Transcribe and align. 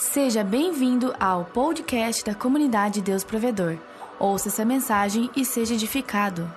Seja 0.00 0.42
bem-vindo 0.42 1.14
ao 1.20 1.44
podcast 1.44 2.24
da 2.24 2.34
comunidade 2.34 3.02
Deus 3.02 3.22
Provedor. 3.22 3.78
Ouça 4.18 4.48
essa 4.48 4.64
mensagem 4.64 5.30
e 5.36 5.44
seja 5.44 5.74
edificado. 5.74 6.50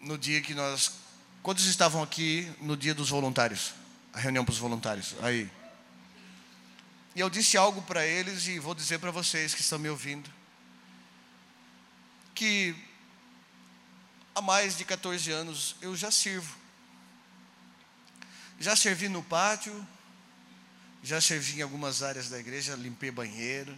no 0.00 0.16
dia 0.16 0.40
que 0.40 0.54
nós. 0.54 0.92
Quantos 1.42 1.64
estavam 1.64 2.00
aqui 2.00 2.48
no 2.60 2.76
dia 2.76 2.94
dos 2.94 3.10
voluntários? 3.10 3.74
A 4.12 4.20
reunião 4.20 4.44
para 4.44 4.52
os 4.52 4.58
voluntários. 4.58 5.16
Aí. 5.20 5.50
E 7.12 7.18
eu 7.18 7.28
disse 7.28 7.56
algo 7.56 7.82
para 7.82 8.06
eles 8.06 8.46
e 8.46 8.60
vou 8.60 8.72
dizer 8.72 9.00
para 9.00 9.10
vocês 9.10 9.52
que 9.52 9.60
estão 9.60 9.76
me 9.76 9.88
ouvindo. 9.88 10.30
Que 12.36 12.72
há 14.32 14.40
mais 14.40 14.78
de 14.78 14.84
14 14.84 15.28
anos 15.32 15.74
eu 15.82 15.96
já 15.96 16.12
sirvo. 16.12 16.56
Já 18.60 18.76
servi 18.76 19.08
no 19.08 19.24
pátio, 19.24 19.84
já 21.04 21.20
servi 21.20 21.60
em 21.60 21.62
algumas 21.62 22.02
áreas 22.02 22.28
da 22.28 22.40
igreja, 22.40 22.74
limpei 22.74 23.10
banheiro. 23.10 23.76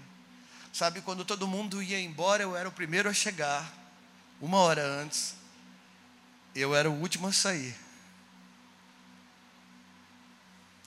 Sabe, 0.73 1.00
quando 1.00 1.24
todo 1.24 1.46
mundo 1.46 1.83
ia 1.83 2.00
embora, 2.00 2.42
eu 2.42 2.56
era 2.56 2.69
o 2.69 2.73
primeiro 2.73 3.09
a 3.09 3.12
chegar, 3.12 3.70
uma 4.41 4.59
hora 4.59 4.83
antes 4.84 5.34
eu 6.55 6.74
era 6.74 6.91
o 6.91 6.95
último 6.95 7.27
a 7.27 7.33
sair. 7.33 7.74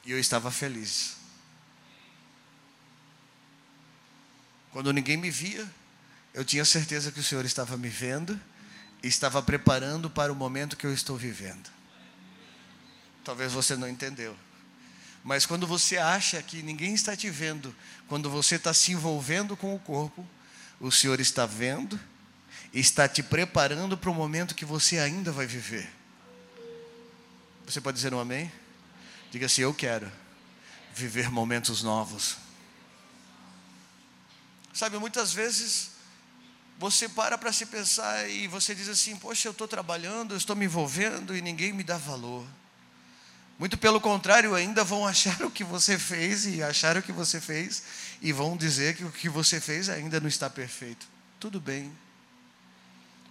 E 0.05 0.11
eu 0.11 0.19
estava 0.19 0.49
feliz. 0.49 1.17
Quando 4.71 4.93
ninguém 4.93 5.17
me 5.17 5.29
via, 5.29 5.69
eu 6.33 6.43
tinha 6.45 6.65
certeza 6.65 7.11
que 7.11 7.19
o 7.19 7.23
Senhor 7.23 7.45
estava 7.45 7.77
me 7.77 7.89
vendo 7.89 8.39
e 9.03 9.07
estava 9.07 9.41
preparando 9.41 10.09
para 10.09 10.31
o 10.31 10.35
momento 10.35 10.77
que 10.77 10.87
eu 10.87 10.93
estou 10.93 11.17
vivendo. 11.17 11.69
Talvez 13.23 13.51
você 13.51 13.75
não 13.75 13.87
entendeu. 13.87 14.35
Mas 15.23 15.45
quando 15.45 15.67
você 15.67 15.97
acha 15.97 16.41
que 16.41 16.61
ninguém 16.61 16.93
está 16.93 17.15
te 17.15 17.29
vendo, 17.29 17.75
quando 18.07 18.29
você 18.29 18.55
está 18.55 18.73
se 18.73 18.91
envolvendo 18.91 19.55
com 19.55 19.75
o 19.75 19.79
corpo, 19.79 20.25
o 20.79 20.91
Senhor 20.91 21.19
está 21.19 21.45
vendo 21.45 21.99
e 22.73 22.79
está 22.79 23.07
te 23.07 23.21
preparando 23.21 23.97
para 23.97 24.09
o 24.09 24.13
momento 24.13 24.55
que 24.55 24.65
você 24.65 24.97
ainda 24.97 25.31
vai 25.31 25.45
viver. 25.45 25.89
Você 27.65 27.81
pode 27.81 27.95
dizer 27.95 28.13
um 28.13 28.19
amém? 28.19 28.51
Diga 29.31 29.45
assim: 29.45 29.61
Eu 29.61 29.73
quero 29.73 30.11
viver 30.93 31.29
momentos 31.29 31.83
novos. 31.83 32.37
Sabe, 34.73 34.97
muitas 34.97 35.33
vezes 35.33 35.91
você 36.79 37.09
para 37.09 37.37
para 37.37 37.51
se 37.51 37.65
pensar 37.65 38.29
e 38.29 38.47
você 38.47 38.73
diz 38.73 38.87
assim: 38.87 39.15
Poxa, 39.17 39.47
eu 39.47 39.51
estou 39.51 39.67
trabalhando, 39.67 40.33
eu 40.33 40.37
estou 40.37 40.55
me 40.55 40.65
envolvendo 40.65 41.35
e 41.35 41.41
ninguém 41.41 41.73
me 41.73 41.83
dá 41.83 41.97
valor. 41.97 42.47
Muito 43.59 43.77
pelo 43.77 44.01
contrário, 44.01 44.55
ainda 44.55 44.83
vão 44.83 45.05
achar 45.05 45.39
o 45.45 45.51
que 45.51 45.63
você 45.63 45.99
fez 45.99 46.47
e 46.47 46.63
achar 46.63 46.97
o 46.97 47.03
que 47.03 47.11
você 47.11 47.39
fez 47.39 47.83
e 48.21 48.31
vão 48.31 48.57
dizer 48.57 48.95
que 48.95 49.03
o 49.03 49.11
que 49.11 49.29
você 49.29 49.61
fez 49.61 49.89
ainda 49.89 50.19
não 50.19 50.27
está 50.27 50.49
perfeito. 50.49 51.05
Tudo 51.39 51.59
bem 51.59 51.93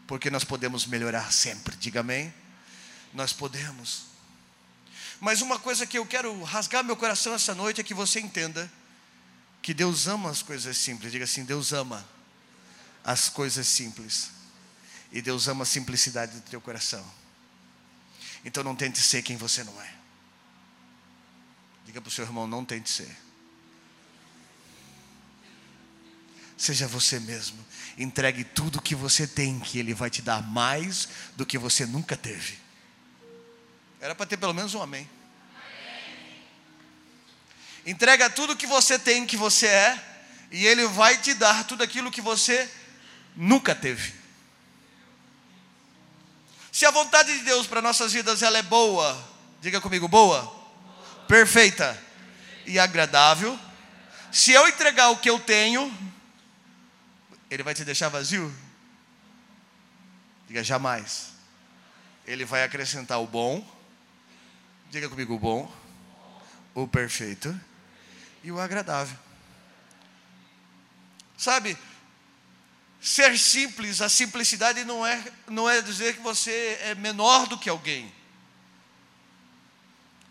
porque 0.09 0.31
nós 0.31 0.43
podemos 0.43 0.87
melhorar 0.87 1.31
sempre, 1.31 1.77
diga 1.77 2.01
amém. 2.01 2.33
Nós 3.13 3.31
podemos. 3.31 4.07
Mas 5.21 5.43
uma 5.43 5.59
coisa 5.59 5.87
que 5.87 5.99
eu 5.99 6.07
quero 6.07 6.43
rasgar 6.43 6.83
meu 6.83 6.97
coração 6.97 7.35
essa 7.35 7.55
noite 7.55 7.83
é 7.83 7.85
que 7.85 7.93
você 7.93 8.19
entenda 8.19 8.73
que 9.61 9.75
Deus 9.75 10.07
ama 10.07 10.31
as 10.31 10.41
coisas 10.43 10.79
simples. 10.79 11.13
Diga 11.13 11.25
assim: 11.25 11.45
Deus 11.45 11.75
ama 11.75 12.09
as 13.05 13.29
coisas 13.29 13.69
simples. 13.69 14.31
E 15.13 15.21
Deus 15.21 15.47
ama 15.47 15.65
a 15.65 15.67
simplicidade 15.67 16.33
do 16.33 16.41
teu 16.41 16.61
coração. 16.61 17.05
Então 18.43 18.65
não 18.65 18.75
tente 18.75 19.01
ser 19.01 19.23
quem 19.23 19.37
você 19.37 19.63
não 19.63 19.79
é. 19.83 19.98
Diga 21.89 22.03
para 22.03 22.09
o 22.09 22.13
seu 22.13 22.27
irmão: 22.27 22.47
não 22.47 22.67
tente 22.67 22.91
ser. 22.91 23.09
Seja 26.55 26.87
você 26.87 27.19
mesmo. 27.19 27.65
Entregue 27.97 28.45
tudo 28.45 28.79
o 28.79 28.83
que 28.83 28.95
você 28.95 29.27
tem, 29.27 29.59
que 29.59 29.79
Ele 29.79 29.95
vai 29.95 30.11
te 30.11 30.21
dar 30.21 30.43
mais 30.43 31.09
do 31.35 31.47
que 31.47 31.57
você 31.57 31.87
nunca 31.87 32.15
teve. 32.15 32.59
Era 33.99 34.15
para 34.15 34.27
ter 34.27 34.37
pelo 34.37 34.53
menos 34.53 34.75
um 34.75 34.83
amém. 34.83 35.09
Entrega 37.87 38.29
tudo 38.29 38.53
o 38.53 38.57
que 38.57 38.67
você 38.67 38.99
tem, 38.99 39.25
que 39.25 39.37
você 39.37 39.67
é, 39.67 40.27
e 40.51 40.67
Ele 40.67 40.87
vai 40.89 41.17
te 41.17 41.33
dar 41.33 41.65
tudo 41.65 41.83
aquilo 41.83 42.11
que 42.11 42.21
você 42.21 42.71
nunca 43.35 43.75
teve. 43.75 44.13
Se 46.71 46.85
a 46.85 46.91
vontade 46.91 47.33
de 47.39 47.45
Deus 47.45 47.67
para 47.67 47.81
nossas 47.81 48.13
vidas 48.13 48.43
ela 48.43 48.59
é 48.59 48.63
boa, 48.63 49.27
diga 49.63 49.81
comigo, 49.81 50.07
boa, 50.07 50.58
perfeita 51.29 51.97
e 52.67 52.79
agradável. 52.79 53.59
Se 54.33 54.53
eu 54.53 54.67
entregar 54.67 55.11
o 55.11 55.19
que 55.19 55.31
eu 55.31 55.39
tenho, 55.39 55.95
ele 57.51 57.63
vai 57.63 57.75
te 57.75 57.85
deixar 57.85 58.09
vazio? 58.09 58.53
Diga 60.49 60.65
jamais. 60.65 61.33
Ele 62.27 62.45
vai 62.45 62.65
acrescentar 62.65 63.21
o 63.21 63.27
bom. 63.27 63.65
Diga 64.91 65.09
comigo 65.09 65.35
o 65.35 65.39
bom, 65.39 65.71
o 66.75 66.89
perfeito 66.89 67.59
e 68.43 68.51
o 68.51 68.59
agradável. 68.59 69.17
Sabe? 71.37 71.77
Ser 73.01 73.39
simples, 73.39 74.01
a 74.01 74.09
simplicidade 74.09 74.85
não 74.85 75.07
é, 75.07 75.23
não 75.47 75.69
é 75.69 75.83
dizer 75.83 76.17
que 76.17 76.21
você 76.21 76.79
é 76.83 76.95
menor 76.95 77.47
do 77.47 77.59
que 77.59 77.69
alguém. 77.69 78.13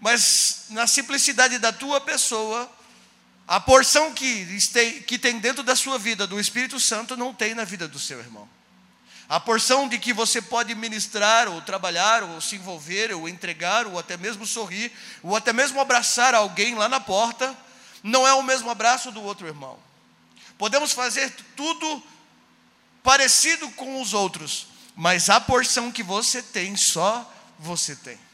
Mas 0.07 0.67
na 0.69 0.87
simplicidade 0.87 1.59
da 1.59 1.73
tua 1.73 1.99
pessoa, 1.99 2.71
a 3.45 3.59
porção 3.59 4.13
que 4.13 4.57
que 5.05 5.19
tem 5.19 5.37
dentro 5.37 5.63
da 5.63 5.75
sua 5.75 5.99
vida 5.99 6.25
do 6.25 6.39
Espírito 6.39 6.79
Santo 6.79 7.17
não 7.17 7.33
tem 7.33 7.53
na 7.53 7.65
vida 7.65 7.89
do 7.89 7.99
seu 7.99 8.17
irmão. 8.17 8.47
A 9.27 9.37
porção 9.37 9.85
de 9.85 9.99
que 9.99 10.13
você 10.13 10.41
pode 10.41 10.73
ministrar, 10.75 11.49
ou 11.49 11.61
trabalhar, 11.61 12.23
ou 12.23 12.39
se 12.39 12.55
envolver, 12.55 13.13
ou 13.13 13.27
entregar, 13.27 13.85
ou 13.85 13.99
até 13.99 14.15
mesmo 14.15 14.47
sorrir, 14.47 14.93
ou 15.21 15.35
até 15.35 15.51
mesmo 15.51 15.77
abraçar 15.81 16.33
alguém 16.33 16.73
lá 16.73 16.87
na 16.87 17.01
porta, 17.01 17.53
não 18.01 18.25
é 18.25 18.33
o 18.33 18.41
mesmo 18.41 18.69
abraço 18.69 19.11
do 19.11 19.21
outro 19.21 19.45
irmão. 19.45 19.77
Podemos 20.57 20.93
fazer 20.93 21.35
tudo 21.53 22.01
parecido 23.03 23.69
com 23.71 24.01
os 24.01 24.13
outros, 24.13 24.67
mas 24.95 25.29
a 25.29 25.41
porção 25.41 25.91
que 25.91 26.01
você 26.01 26.41
tem, 26.41 26.77
só 26.77 27.29
você 27.59 27.93
tem. 27.93 28.26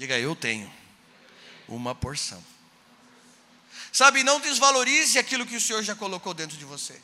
Diga, 0.00 0.18
eu 0.18 0.34
tenho 0.34 0.72
uma 1.68 1.94
porção. 1.94 2.42
Sabe, 3.92 4.24
não 4.24 4.40
desvalorize 4.40 5.18
aquilo 5.18 5.44
que 5.44 5.56
o 5.56 5.60
Senhor 5.60 5.82
já 5.82 5.94
colocou 5.94 6.32
dentro 6.32 6.56
de 6.56 6.64
você. 6.64 6.98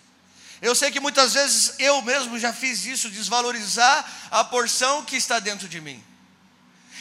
Eu 0.62 0.75
sei 0.75 0.91
que 0.91 0.99
muitas 0.99 1.35
vezes 1.35 1.75
eu 1.79 2.01
mesmo 2.01 2.39
já 2.39 2.55
fiz 2.55 2.87
isso, 2.87 3.11
desvalorizar 3.11 4.29
a 4.31 4.43
porção 4.43 5.05
que 5.05 5.15
está 5.15 5.39
dentro 5.39 5.69
de 5.69 5.79
mim. 5.79 6.03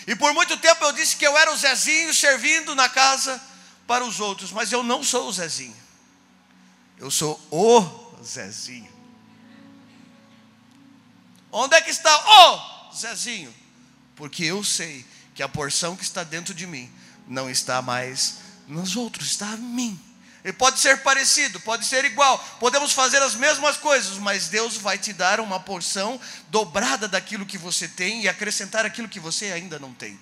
E 0.05 0.13
por 0.17 0.33
muito 0.33 0.57
tempo 0.57 0.83
eu 0.83 0.91
disse 0.91 1.15
que 1.15 1.25
eu 1.25 1.37
era 1.37 1.53
o 1.53 1.55
Zezinho 1.55 2.13
servindo 2.13 2.75
na 2.75 2.89
casa 2.89 3.41
para 3.87 4.03
os 4.03 4.19
outros, 4.19 4.51
mas 4.51 4.73
eu 4.73 4.83
não 4.83 5.01
sou 5.01 5.29
o 5.29 5.31
Zezinho. 5.31 5.81
Eu 6.97 7.09
sou 7.09 7.41
o 7.49 8.21
Zezinho. 8.21 8.93
Onde 11.53 11.73
é 11.73 11.81
que 11.81 11.89
está 11.89 12.13
o 12.17 12.93
Zezinho? 12.93 13.55
Porque 14.17 14.43
eu 14.43 14.61
sei 14.61 15.14
que 15.35 15.43
a 15.43 15.49
porção 15.49 15.95
que 15.95 16.03
está 16.03 16.23
dentro 16.23 16.53
de 16.53 16.65
mim 16.65 16.89
não 17.27 17.49
está 17.49 17.81
mais 17.81 18.37
nos 18.67 18.95
outros, 18.95 19.27
está 19.27 19.53
em 19.53 19.57
mim. 19.57 19.99
Ele 20.43 20.53
pode 20.53 20.79
ser 20.79 21.01
parecido, 21.01 21.59
pode 21.59 21.85
ser 21.85 22.05
igual, 22.05 22.37
podemos 22.59 22.93
fazer 22.93 23.21
as 23.21 23.35
mesmas 23.35 23.77
coisas, 23.77 24.17
mas 24.17 24.47
Deus 24.47 24.77
vai 24.77 24.97
te 24.97 25.11
dar 25.11 25.39
uma 25.39 25.59
porção 25.59 26.21
dobrada 26.49 27.07
daquilo 27.07 27.45
que 27.45 27.57
você 27.57 27.87
tem 27.87 28.21
e 28.21 28.29
acrescentar 28.29 28.85
aquilo 28.85 29.09
que 29.09 29.19
você 29.19 29.51
ainda 29.51 29.77
não 29.77 29.93
tem. 29.93 30.17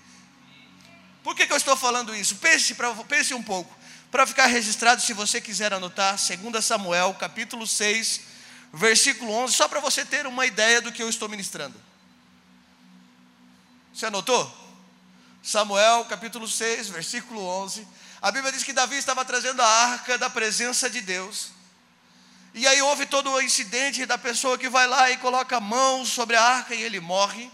Por 1.22 1.36
que, 1.36 1.46
que 1.46 1.54
eu 1.54 1.58
estou 1.58 1.76
falando 1.76 2.16
isso? 2.16 2.38
Pense, 2.38 2.76
pense 3.08 3.34
um 3.34 3.44
pouco, 3.44 3.74
para 4.10 4.26
ficar 4.26 4.48
registrado, 4.48 5.02
se 5.02 5.14
você 5.14 5.40
quiser 5.40 5.74
anotar, 5.74 6.16
2 6.16 6.66
Samuel, 6.66 7.14
capítulo 7.16 7.68
6, 7.68 8.22
versículo 8.74 9.32
11, 9.32 9.54
só 9.54 9.68
para 9.68 9.80
você 9.80 10.06
ter 10.06 10.26
uma 10.26 10.46
ideia 10.46 10.82
do 10.82 10.92
que 10.92 11.04
eu 11.04 11.10
estou 11.10 11.30
ministrando. 11.30 11.76
Você 13.94 14.06
anotou? 14.06 14.63
Samuel, 15.44 16.06
capítulo 16.06 16.48
6, 16.48 16.88
versículo 16.88 17.46
11. 17.46 17.86
A 18.22 18.32
Bíblia 18.32 18.54
diz 18.54 18.64
que 18.64 18.72
Davi 18.72 18.96
estava 18.96 19.26
trazendo 19.26 19.62
a 19.62 19.68
arca 19.68 20.18
da 20.18 20.30
presença 20.30 20.90
de 20.90 21.02
Deus. 21.02 21.50
E 22.54 22.66
aí 22.66 22.82
houve 22.82 23.06
todo 23.06 23.30
o 23.30 23.42
incidente 23.42 24.06
da 24.06 24.18
pessoa 24.18 24.58
que 24.58 24.70
vai 24.70 24.88
lá 24.88 25.12
e 25.12 25.18
coloca 25.18 25.58
a 25.58 25.60
mão 25.60 26.06
sobre 26.06 26.38
a 26.38 26.42
arca 26.42 26.74
e 26.74 26.82
ele 26.82 27.02
morre. 27.02 27.52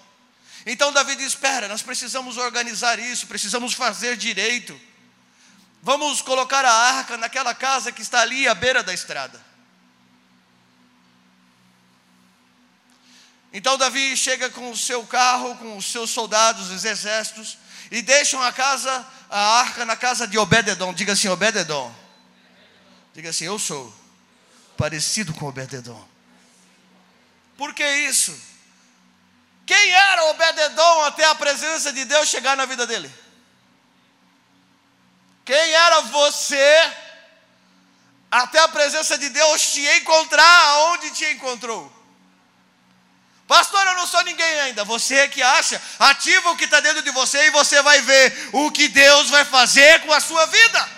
Então 0.68 0.94
Davi 0.94 1.16
diz: 1.16 1.30
Espera, 1.30 1.68
nós 1.68 1.82
precisamos 1.82 2.38
organizar 2.38 3.00
isso, 3.00 3.26
precisamos 3.26 3.74
fazer 3.74 4.16
direito. 4.16 4.80
Vamos 5.82 6.22
colocar 6.22 6.64
a 6.64 6.72
arca 6.72 7.18
naquela 7.18 7.56
casa 7.56 7.92
que 7.92 8.04
está 8.04 8.22
ali 8.22 8.48
à 8.48 8.54
beira 8.54 8.84
da 8.84 8.94
estrada. 8.94 9.49
Então 13.52 13.78
Davi 13.78 14.16
chega 14.16 14.50
com 14.50 14.70
o 14.70 14.78
seu 14.78 15.06
carro, 15.06 15.56
com 15.58 15.76
os 15.76 15.86
seus 15.92 16.12
soldados, 16.12 16.70
os 16.70 16.86
exércitos, 16.86 17.58
e 17.90 18.02
deixam 18.02 18.42
a 18.42 18.52
casa, 18.52 19.06
a 19.30 19.60
arca 19.60 19.86
na 19.86 19.96
casa 19.96 20.28
de 20.28 20.38
Obededon. 20.38 20.94
Diga 20.94 21.14
assim, 21.14 21.28
Obededon. 21.28 21.94
Diga 23.14 23.32
assim, 23.32 23.46
eu 23.46 23.58
sou 23.58 23.94
parecido 24.78 25.34
com 25.34 25.48
Obededon. 25.48 26.08
Por 27.58 27.74
que 27.74 27.84
isso? 27.84 28.40
Quem 29.66 29.92
era 29.92 30.26
Obededon 30.26 31.04
até 31.06 31.26
a 31.26 31.36
presença 31.36 31.92
de 31.92 32.06
Deus 32.06 32.30
chegar 32.30 32.56
na 32.56 32.66
vida 32.66 32.86
dele? 32.86 33.12
Quem 35.44 35.74
era 35.74 36.02
você 36.02 36.94
até 38.32 38.60
a 38.60 38.68
presença 38.68 39.18
de 39.18 39.30
Deus 39.30 39.74
te 39.74 39.82
encontrar 39.98 40.68
aonde 40.70 41.10
te 41.12 41.26
encontrou? 41.26 41.99
Pastor, 43.50 43.84
eu 43.88 43.96
não 43.96 44.06
sou 44.06 44.24
ninguém 44.26 44.60
ainda. 44.60 44.84
Você 44.84 45.16
é 45.16 45.28
que 45.28 45.42
acha, 45.42 45.82
ativa 45.98 46.52
o 46.52 46.56
que 46.56 46.66
está 46.66 46.80
dentro 46.82 47.02
de 47.02 47.10
você 47.10 47.48
e 47.48 47.50
você 47.50 47.82
vai 47.82 48.00
ver 48.00 48.50
o 48.54 48.70
que 48.70 48.88
Deus 48.88 49.28
vai 49.32 49.44
fazer 49.44 50.02
com 50.02 50.14
a 50.14 50.20
sua 50.20 50.46
vida. 50.46 50.90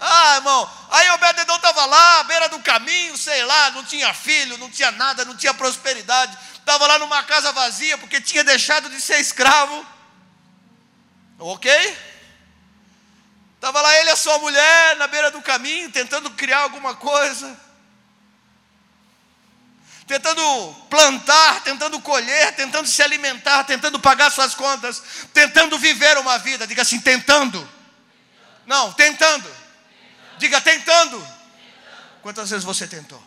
Ah, 0.00 0.34
irmão, 0.34 0.68
aí 0.90 1.08
o 1.10 1.18
Bededão 1.18 1.54
estava 1.54 1.86
lá, 1.86 2.18
à 2.18 2.24
beira 2.24 2.48
do 2.48 2.58
caminho, 2.58 3.16
sei 3.16 3.44
lá, 3.44 3.70
não 3.70 3.84
tinha 3.84 4.12
filho, 4.12 4.58
não 4.58 4.68
tinha 4.68 4.90
nada, 4.90 5.24
não 5.24 5.36
tinha 5.36 5.54
prosperidade, 5.54 6.36
estava 6.58 6.84
lá 6.88 6.98
numa 6.98 7.22
casa 7.22 7.52
vazia 7.52 7.96
porque 7.98 8.20
tinha 8.20 8.42
deixado 8.42 8.90
de 8.90 9.00
ser 9.00 9.20
escravo. 9.20 9.86
Ok? 11.38 11.70
Estava 13.54 13.80
lá 13.80 13.96
ele 13.98 14.10
e 14.10 14.12
a 14.12 14.16
sua 14.16 14.40
mulher 14.40 14.96
na 14.96 15.06
beira 15.06 15.30
do 15.30 15.40
caminho, 15.40 15.88
tentando 15.92 16.30
criar 16.30 16.62
alguma 16.62 16.96
coisa, 16.96 17.56
tentando 20.06 20.74
plantar, 20.88 21.62
tentando 21.62 22.00
colher, 22.00 22.54
tentando 22.54 22.86
se 22.86 23.02
alimentar, 23.02 23.64
tentando 23.64 23.98
pagar 23.98 24.30
suas 24.30 24.54
contas, 24.54 25.02
tentando 25.32 25.78
viver 25.78 26.16
uma 26.18 26.38
vida. 26.38 26.66
Diga 26.66 26.82
assim: 26.82 27.00
tentando. 27.00 27.68
Não, 28.66 28.92
tentando. 28.92 29.50
Diga 30.38 30.60
tentando. 30.60 31.26
Quantas 32.22 32.50
vezes 32.50 32.64
você 32.64 32.86
tentou? 32.86 33.22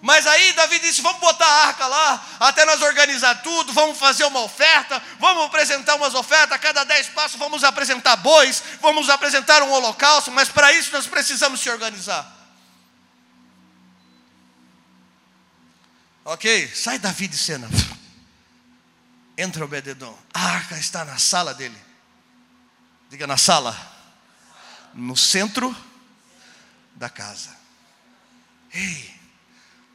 Mas 0.00 0.26
aí 0.26 0.52
Davi 0.52 0.78
disse: 0.78 1.02
vamos 1.02 1.20
botar 1.20 1.46
a 1.46 1.66
arca 1.66 1.86
lá, 1.86 2.26
até 2.40 2.64
nós 2.64 2.80
organizar 2.82 3.42
tudo, 3.42 3.72
vamos 3.72 3.98
fazer 3.98 4.24
uma 4.24 4.40
oferta, 4.40 5.02
vamos 5.18 5.44
apresentar 5.44 5.96
umas 5.96 6.14
ofertas, 6.14 6.52
a 6.52 6.58
cada 6.58 6.84
dez 6.84 7.08
passos 7.08 7.38
vamos 7.38 7.64
apresentar 7.64 8.16
bois, 8.16 8.62
vamos 8.80 9.10
apresentar 9.10 9.62
um 9.62 9.70
holocausto, 9.72 10.30
mas 10.30 10.48
para 10.48 10.72
isso 10.72 10.92
nós 10.92 11.06
precisamos 11.06 11.60
se 11.60 11.68
organizar. 11.68 12.36
Ok, 16.24 16.70
sai 16.74 16.98
Davi 16.98 17.26
de 17.26 17.38
cena. 17.38 17.68
Entra 19.36 19.64
o 19.64 19.68
Bededon. 19.68 20.18
A 20.34 20.44
arca 20.46 20.76
está 20.76 21.04
na 21.04 21.16
sala 21.16 21.54
dele. 21.54 21.78
Diga 23.08 23.26
na 23.26 23.38
sala. 23.38 23.74
No 24.92 25.16
centro 25.16 25.74
da 26.94 27.08
casa. 27.08 27.56
Ei, 28.74 29.17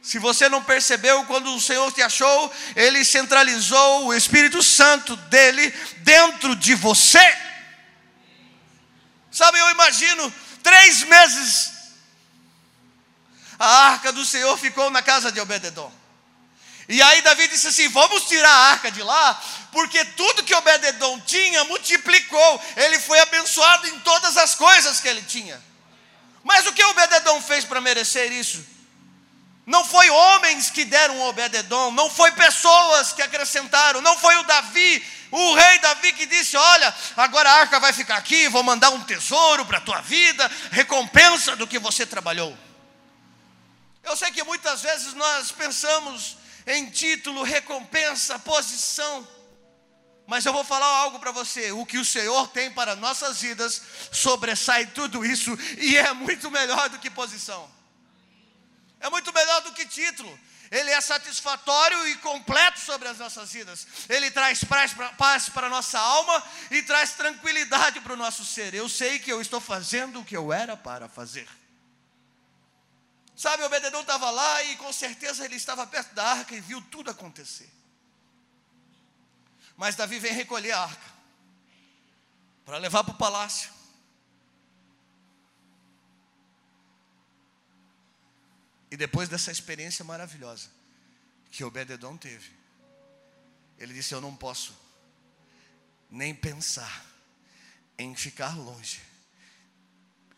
se 0.04 0.18
você 0.18 0.50
não 0.50 0.62
percebeu, 0.62 1.24
quando 1.24 1.54
o 1.54 1.60
Senhor 1.60 1.90
te 1.90 2.02
achou, 2.02 2.52
Ele 2.76 3.02
centralizou 3.02 4.04
o 4.04 4.14
Espírito 4.14 4.62
Santo 4.62 5.16
dele 5.16 5.70
dentro 6.02 6.54
de 6.54 6.74
você. 6.74 7.24
Sabe, 9.32 9.58
eu 9.58 9.70
imagino, 9.70 10.32
três 10.62 11.02
meses, 11.04 11.72
a 13.58 13.86
arca 13.86 14.12
do 14.12 14.26
Senhor 14.26 14.54
ficou 14.58 14.90
na 14.90 15.00
casa 15.00 15.32
de 15.32 15.40
Obededon. 15.40 15.90
E 16.86 17.00
aí 17.00 17.22
Davi 17.22 17.48
disse 17.48 17.68
assim: 17.68 17.88
vamos 17.88 18.24
tirar 18.24 18.50
a 18.50 18.70
arca 18.72 18.90
de 18.90 19.02
lá, 19.02 19.42
porque 19.72 20.04
tudo 20.04 20.44
que 20.44 20.54
Obededon 20.54 21.18
tinha 21.20 21.64
multiplicou, 21.64 22.62
ele 22.76 23.00
foi 23.00 23.18
abençoado 23.20 23.88
em 23.88 23.98
todas 24.00 24.36
as 24.36 24.54
coisas 24.54 25.00
que 25.00 25.08
ele 25.08 25.22
tinha. 25.22 25.58
Mas 26.42 26.66
o 26.66 26.74
que 26.74 26.84
Obededon 26.84 27.40
fez 27.40 27.64
para 27.64 27.80
merecer 27.80 28.30
isso? 28.30 28.73
Não 29.66 29.82
foi 29.84 30.10
homens 30.10 30.68
que 30.68 30.84
deram 30.84 31.18
o 31.20 31.28
Obededon, 31.28 31.90
não 31.92 32.10
foi 32.10 32.30
pessoas 32.32 33.12
que 33.12 33.22
acrescentaram, 33.22 34.02
não 34.02 34.16
foi 34.18 34.36
o 34.36 34.42
Davi, 34.42 35.02
o 35.30 35.54
rei 35.54 35.78
Davi 35.78 36.12
que 36.12 36.26
disse: 36.26 36.54
Olha, 36.56 36.94
agora 37.16 37.50
a 37.50 37.60
arca 37.60 37.80
vai 37.80 37.92
ficar 37.92 38.16
aqui, 38.16 38.46
vou 38.48 38.62
mandar 38.62 38.90
um 38.90 39.02
tesouro 39.02 39.64
para 39.64 39.78
a 39.78 39.80
tua 39.80 40.02
vida, 40.02 40.50
recompensa 40.70 41.56
do 41.56 41.66
que 41.66 41.78
você 41.78 42.04
trabalhou. 42.04 42.56
Eu 44.02 44.14
sei 44.18 44.30
que 44.32 44.44
muitas 44.44 44.82
vezes 44.82 45.14
nós 45.14 45.50
pensamos 45.50 46.36
em 46.66 46.90
título, 46.90 47.42
recompensa, 47.42 48.38
posição, 48.38 49.26
mas 50.26 50.44
eu 50.44 50.52
vou 50.52 50.62
falar 50.62 50.86
algo 50.86 51.18
para 51.18 51.32
você: 51.32 51.72
o 51.72 51.86
que 51.86 51.96
o 51.96 52.04
Senhor 52.04 52.48
tem 52.48 52.70
para 52.70 52.94
nossas 52.94 53.40
vidas 53.40 53.80
sobressai 54.12 54.84
tudo 54.88 55.24
isso 55.24 55.58
e 55.78 55.96
é 55.96 56.12
muito 56.12 56.50
melhor 56.50 56.90
do 56.90 56.98
que 56.98 57.08
posição 57.08 57.73
é 59.04 59.10
muito 59.10 59.30
melhor 59.34 59.60
do 59.60 59.72
que 59.72 59.84
título. 59.84 60.40
Ele 60.70 60.90
é 60.90 60.98
satisfatório 60.98 62.08
e 62.08 62.16
completo 62.16 62.80
sobre 62.80 63.06
as 63.06 63.18
nossas 63.18 63.52
vidas. 63.52 63.86
Ele 64.08 64.30
traz 64.30 64.64
paz 64.64 65.48
para 65.50 65.66
a 65.66 65.70
nossa 65.70 65.98
alma 65.98 66.42
e 66.70 66.82
traz 66.82 67.12
tranquilidade 67.12 68.00
para 68.00 68.14
o 68.14 68.16
nosso 68.16 68.42
ser. 68.46 68.72
Eu 68.72 68.88
sei 68.88 69.18
que 69.18 69.30
eu 69.30 69.42
estou 69.42 69.60
fazendo 69.60 70.20
o 70.20 70.24
que 70.24 70.34
eu 70.34 70.50
era 70.50 70.74
para 70.74 71.06
fazer. 71.06 71.46
Sabe, 73.36 73.62
o 73.62 73.66
Obededon 73.66 74.00
estava 74.00 74.30
lá 74.30 74.62
e 74.62 74.76
com 74.76 74.90
certeza 74.90 75.44
ele 75.44 75.56
estava 75.56 75.86
perto 75.86 76.14
da 76.14 76.24
arca 76.24 76.54
e 76.54 76.60
viu 76.60 76.80
tudo 76.80 77.10
acontecer. 77.10 77.70
Mas 79.76 79.96
Davi 79.96 80.18
vem 80.18 80.32
recolher 80.32 80.72
a 80.72 80.80
arca 80.80 81.14
para 82.64 82.78
levar 82.78 83.04
para 83.04 83.12
o 83.12 83.18
palácio. 83.18 83.70
E 88.94 88.96
depois 88.96 89.28
dessa 89.28 89.50
experiência 89.50 90.04
maravilhosa 90.04 90.68
que 91.50 91.64
Obededon 91.64 92.16
teve, 92.16 92.48
ele 93.76 93.92
disse: 93.92 94.14
Eu 94.14 94.20
não 94.20 94.36
posso 94.36 94.72
nem 96.08 96.32
pensar 96.32 97.04
em 97.98 98.14
ficar 98.14 98.56
longe, 98.56 99.02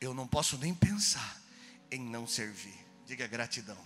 eu 0.00 0.14
não 0.14 0.26
posso 0.26 0.56
nem 0.56 0.75
pensar 0.75 1.38
em 1.91 2.00
não 2.00 2.26
servir. 2.26 2.79
Diga 3.05 3.26
gratidão. 3.26 3.79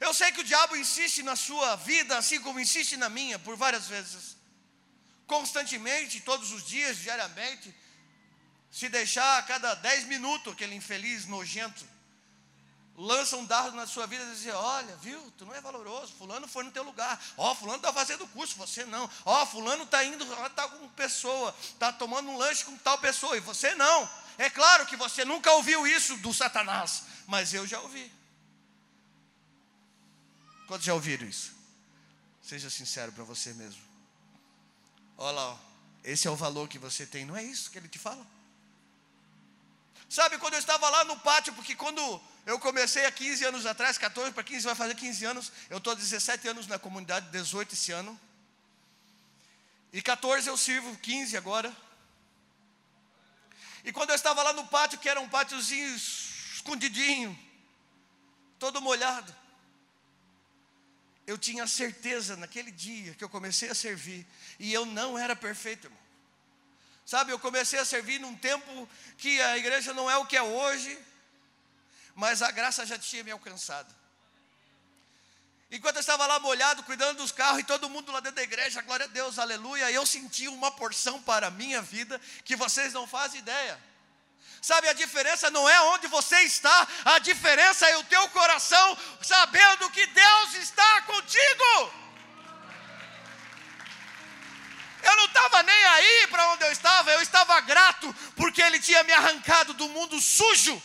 Eu 0.00 0.14
sei 0.14 0.32
que 0.32 0.40
o 0.40 0.44
diabo 0.44 0.74
insiste 0.74 1.22
na 1.22 1.36
sua 1.36 1.76
vida, 1.76 2.16
assim 2.16 2.40
como 2.40 2.58
insiste 2.58 2.96
na 2.96 3.10
minha, 3.10 3.38
por 3.38 3.58
várias 3.58 3.86
vezes, 3.88 4.38
constantemente, 5.26 6.18
todos 6.22 6.50
os 6.50 6.64
dias, 6.64 6.96
diariamente 6.96 7.74
se 8.70 8.88
deixar 8.88 9.38
a 9.38 9.42
cada 9.42 9.74
10 9.74 10.04
minutos, 10.04 10.52
aquele 10.52 10.74
infeliz, 10.74 11.26
nojento, 11.26 11.84
lança 12.96 13.36
um 13.36 13.44
dardo 13.44 13.76
na 13.76 13.86
sua 13.86 14.06
vida 14.06 14.24
e 14.24 14.34
diz: 14.34 14.46
Olha, 14.54 14.96
viu, 14.96 15.30
tu 15.32 15.44
não 15.44 15.54
é 15.54 15.60
valoroso. 15.60 16.14
Fulano 16.14 16.48
foi 16.48 16.64
no 16.64 16.70
teu 16.70 16.82
lugar. 16.82 17.22
Ó, 17.36 17.54
Fulano 17.54 17.78
está 17.78 17.92
fazendo 17.92 18.26
curso, 18.28 18.56
você 18.56 18.84
não. 18.84 19.08
Ó, 19.24 19.46
Fulano 19.46 19.84
está 19.84 20.02
indo, 20.04 20.24
está 20.46 20.68
com 20.68 20.88
pessoa, 20.90 21.54
está 21.60 21.92
tomando 21.92 22.30
um 22.30 22.36
lanche 22.36 22.64
com 22.64 22.76
tal 22.78 22.98
pessoa, 22.98 23.36
e 23.36 23.40
você 23.40 23.74
não. 23.74 24.08
É 24.38 24.50
claro 24.50 24.86
que 24.86 24.96
você 24.96 25.24
nunca 25.24 25.52
ouviu 25.52 25.86
isso 25.86 26.16
do 26.18 26.32
Satanás, 26.32 27.04
mas 27.26 27.54
eu 27.54 27.66
já 27.66 27.80
ouvi. 27.80 28.12
Quantos 30.66 30.84
já 30.84 30.94
ouviram 30.94 31.26
isso? 31.26 31.54
Seja 32.42 32.68
sincero 32.68 33.12
para 33.12 33.24
você 33.24 33.52
mesmo. 33.54 33.80
Olha 35.16 35.32
lá, 35.32 35.52
ó, 35.52 35.58
esse 36.04 36.28
é 36.28 36.30
o 36.30 36.36
valor 36.36 36.68
que 36.68 36.78
você 36.78 37.06
tem, 37.06 37.24
não 37.24 37.36
é 37.36 37.42
isso 37.42 37.70
que 37.70 37.78
ele 37.78 37.88
te 37.88 37.98
fala? 37.98 38.26
Sabe, 40.08 40.38
quando 40.38 40.54
eu 40.54 40.60
estava 40.60 40.88
lá 40.88 41.04
no 41.04 41.18
pátio, 41.18 41.52
porque 41.54 41.74
quando 41.74 42.20
eu 42.44 42.58
comecei 42.60 43.04
há 43.04 43.10
15 43.10 43.44
anos 43.44 43.66
atrás, 43.66 43.98
14 43.98 44.32
para 44.32 44.44
15, 44.44 44.64
vai 44.64 44.74
fazer 44.74 44.94
15 44.94 45.24
anos, 45.24 45.52
eu 45.68 45.78
estou 45.78 45.96
17 45.96 46.46
anos 46.48 46.66
na 46.66 46.78
comunidade, 46.78 47.28
18 47.30 47.74
esse 47.74 47.90
ano. 47.90 48.18
E 49.92 50.00
14 50.00 50.48
eu 50.48 50.56
sirvo, 50.56 50.96
15 50.98 51.36
agora. 51.36 51.74
E 53.84 53.92
quando 53.92 54.10
eu 54.10 54.16
estava 54.16 54.42
lá 54.42 54.52
no 54.52 54.66
pátio, 54.66 54.98
que 54.98 55.08
era 55.08 55.20
um 55.20 55.28
pátiozinho 55.28 55.94
escondidinho, 55.96 57.36
todo 58.58 58.80
molhado, 58.80 59.34
eu 61.26 61.36
tinha 61.36 61.66
certeza 61.66 62.36
naquele 62.36 62.70
dia 62.70 63.14
que 63.14 63.24
eu 63.24 63.28
comecei 63.28 63.68
a 63.68 63.74
servir, 63.74 64.24
e 64.58 64.72
eu 64.72 64.86
não 64.86 65.18
era 65.18 65.34
perfeito, 65.34 65.86
irmão. 65.86 66.05
Sabe, 67.06 67.30
eu 67.30 67.38
comecei 67.38 67.78
a 67.78 67.84
servir 67.84 68.18
num 68.18 68.34
tempo 68.34 68.88
que 69.16 69.40
a 69.40 69.56
igreja 69.56 69.94
não 69.94 70.10
é 70.10 70.16
o 70.16 70.26
que 70.26 70.36
é 70.36 70.42
hoje, 70.42 70.98
mas 72.16 72.42
a 72.42 72.50
graça 72.50 72.84
já 72.84 72.98
tinha 72.98 73.22
me 73.22 73.30
alcançado. 73.30 73.94
Enquanto 75.70 75.96
eu 75.96 76.00
estava 76.00 76.26
lá 76.26 76.40
molhado, 76.40 76.82
cuidando 76.82 77.18
dos 77.18 77.30
carros, 77.30 77.60
e 77.60 77.64
todo 77.64 77.88
mundo 77.88 78.10
lá 78.10 78.18
dentro 78.18 78.36
da 78.36 78.42
igreja, 78.42 78.82
glória 78.82 79.04
a 79.04 79.08
Deus, 79.08 79.38
aleluia, 79.38 79.88
eu 79.92 80.04
senti 80.04 80.48
uma 80.48 80.72
porção 80.72 81.22
para 81.22 81.46
a 81.46 81.50
minha 81.50 81.80
vida 81.80 82.20
que 82.44 82.56
vocês 82.56 82.92
não 82.92 83.06
fazem 83.06 83.38
ideia. 83.38 83.80
Sabe, 84.60 84.88
a 84.88 84.92
diferença 84.92 85.48
não 85.48 85.68
é 85.68 85.80
onde 85.92 86.08
você 86.08 86.40
está, 86.40 86.88
a 87.04 87.20
diferença 87.20 87.88
é 87.88 87.96
o 87.98 88.04
teu 88.04 88.28
coração 88.30 88.98
sabendo 89.22 89.90
que 89.90 90.04
Deus 90.06 90.54
está 90.54 91.02
contigo. 91.02 92.05
Estava 95.36 95.62
nem 95.62 95.84
aí 95.84 96.26
para 96.28 96.48
onde 96.52 96.64
eu 96.64 96.72
estava, 96.72 97.10
eu 97.10 97.20
estava 97.20 97.60
grato 97.60 98.12
porque 98.34 98.62
Ele 98.62 98.80
tinha 98.80 99.02
me 99.04 99.12
arrancado 99.12 99.74
do 99.74 99.88
mundo 99.90 100.20
sujo. 100.20 100.82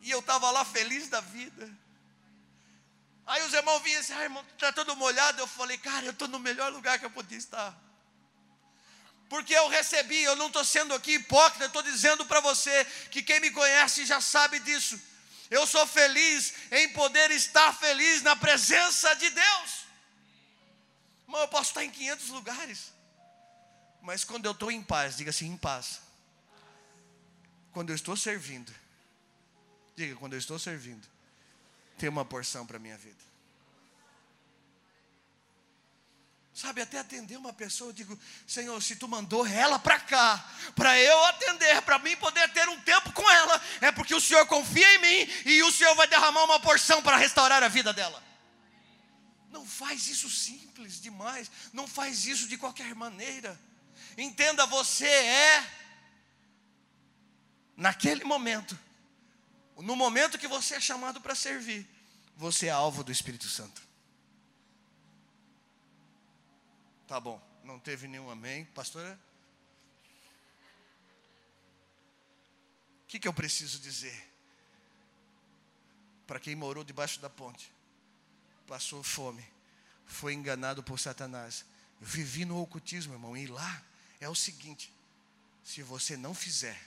E 0.00 0.10
eu 0.10 0.20
estava 0.20 0.50
lá 0.50 0.64
feliz 0.64 1.08
da 1.08 1.20
vida. 1.20 1.68
Aí 3.26 3.42
os 3.42 3.52
irmãos 3.52 3.80
vinham 3.82 4.00
assim, 4.00 4.14
ah, 4.14 4.22
irmão, 4.22 4.44
está 4.54 4.72
todo 4.72 4.96
molhado. 4.96 5.40
Eu 5.40 5.46
falei, 5.46 5.76
cara, 5.76 6.06
eu 6.06 6.12
estou 6.12 6.28
no 6.28 6.38
melhor 6.38 6.72
lugar 6.72 6.98
que 6.98 7.04
eu 7.04 7.10
podia 7.10 7.36
estar. 7.36 7.76
Porque 9.28 9.52
eu 9.52 9.68
recebi, 9.68 10.22
eu 10.22 10.36
não 10.36 10.46
estou 10.46 10.64
sendo 10.64 10.94
aqui 10.94 11.14
hipócrita, 11.16 11.66
estou 11.66 11.82
dizendo 11.82 12.24
para 12.24 12.40
você 12.40 12.84
que 13.10 13.22
quem 13.22 13.40
me 13.40 13.50
conhece 13.50 14.06
já 14.06 14.20
sabe 14.20 14.58
disso. 14.60 14.98
Eu 15.50 15.66
sou 15.66 15.86
feliz 15.86 16.54
em 16.70 16.88
poder 16.90 17.30
estar 17.32 17.74
feliz 17.74 18.22
na 18.22 18.34
presença 18.36 19.14
de 19.16 19.28
Deus. 19.28 19.70
Mas 21.26 21.42
eu 21.42 21.48
posso 21.48 21.70
estar 21.70 21.84
em 21.84 21.90
500 21.90 22.28
lugares. 22.28 22.97
Mas 24.02 24.24
quando 24.24 24.46
eu 24.46 24.52
estou 24.52 24.70
em 24.70 24.82
paz, 24.82 25.16
diga 25.16 25.30
assim, 25.30 25.46
em 25.46 25.56
paz. 25.56 26.00
Quando 27.72 27.90
eu 27.90 27.96
estou 27.96 28.16
servindo, 28.16 28.74
diga, 29.94 30.16
quando 30.16 30.32
eu 30.32 30.38
estou 30.38 30.58
servindo, 30.58 31.06
tem 31.98 32.08
uma 32.08 32.24
porção 32.24 32.66
para 32.66 32.76
a 32.76 32.80
minha 32.80 32.96
vida. 32.96 33.28
Sabe, 36.58 36.80
até 36.80 36.98
atender 36.98 37.36
uma 37.36 37.52
pessoa, 37.52 37.90
eu 37.90 37.92
digo, 37.92 38.18
Senhor, 38.44 38.82
se 38.82 38.96
tu 38.96 39.06
mandou 39.06 39.46
ela 39.46 39.78
para 39.78 40.00
cá, 40.00 40.44
para 40.74 40.98
eu 40.98 41.24
atender, 41.26 41.80
para 41.82 42.00
mim 42.00 42.16
poder 42.16 42.52
ter 42.52 42.68
um 42.68 42.80
tempo 42.80 43.12
com 43.12 43.30
ela, 43.30 43.62
é 43.80 43.92
porque 43.92 44.12
o 44.12 44.20
Senhor 44.20 44.44
confia 44.46 44.94
em 44.96 44.98
mim 44.98 45.32
e 45.44 45.62
o 45.62 45.70
Senhor 45.70 45.94
vai 45.94 46.08
derramar 46.08 46.42
uma 46.42 46.58
porção 46.58 47.00
para 47.00 47.16
restaurar 47.16 47.62
a 47.62 47.68
vida 47.68 47.92
dela. 47.92 48.20
Não 49.52 49.64
faz 49.64 50.08
isso 50.08 50.28
simples 50.28 51.00
demais, 51.00 51.48
não 51.72 51.86
faz 51.86 52.24
isso 52.24 52.48
de 52.48 52.58
qualquer 52.58 52.92
maneira. 52.92 53.56
Entenda, 54.20 54.66
você 54.66 55.06
é, 55.06 55.70
naquele 57.76 58.24
momento, 58.24 58.76
no 59.76 59.94
momento 59.94 60.36
que 60.36 60.48
você 60.48 60.74
é 60.74 60.80
chamado 60.80 61.20
para 61.20 61.36
servir, 61.36 61.88
você 62.36 62.66
é 62.66 62.70
alvo 62.70 63.04
do 63.04 63.12
Espírito 63.12 63.46
Santo. 63.46 63.80
Tá 67.06 67.20
bom, 67.20 67.40
não 67.62 67.78
teve 67.78 68.08
nenhum 68.08 68.28
amém. 68.28 68.64
Pastora? 68.64 69.16
O 73.04 73.06
que, 73.06 73.20
que 73.20 73.28
eu 73.28 73.32
preciso 73.32 73.78
dizer? 73.78 74.28
Para 76.26 76.40
quem 76.40 76.56
morou 76.56 76.82
debaixo 76.82 77.20
da 77.20 77.30
ponte, 77.30 77.72
passou 78.66 79.00
fome, 79.04 79.46
foi 80.06 80.34
enganado 80.34 80.82
por 80.82 80.98
Satanás. 80.98 81.64
Vivi 82.00 82.44
no 82.44 82.60
ocultismo, 82.60 83.14
irmão, 83.14 83.36
e 83.36 83.46
lá 83.46 83.87
é 84.20 84.28
o 84.28 84.34
seguinte: 84.34 84.92
se 85.62 85.82
você 85.82 86.16
não 86.16 86.34
fizer, 86.34 86.80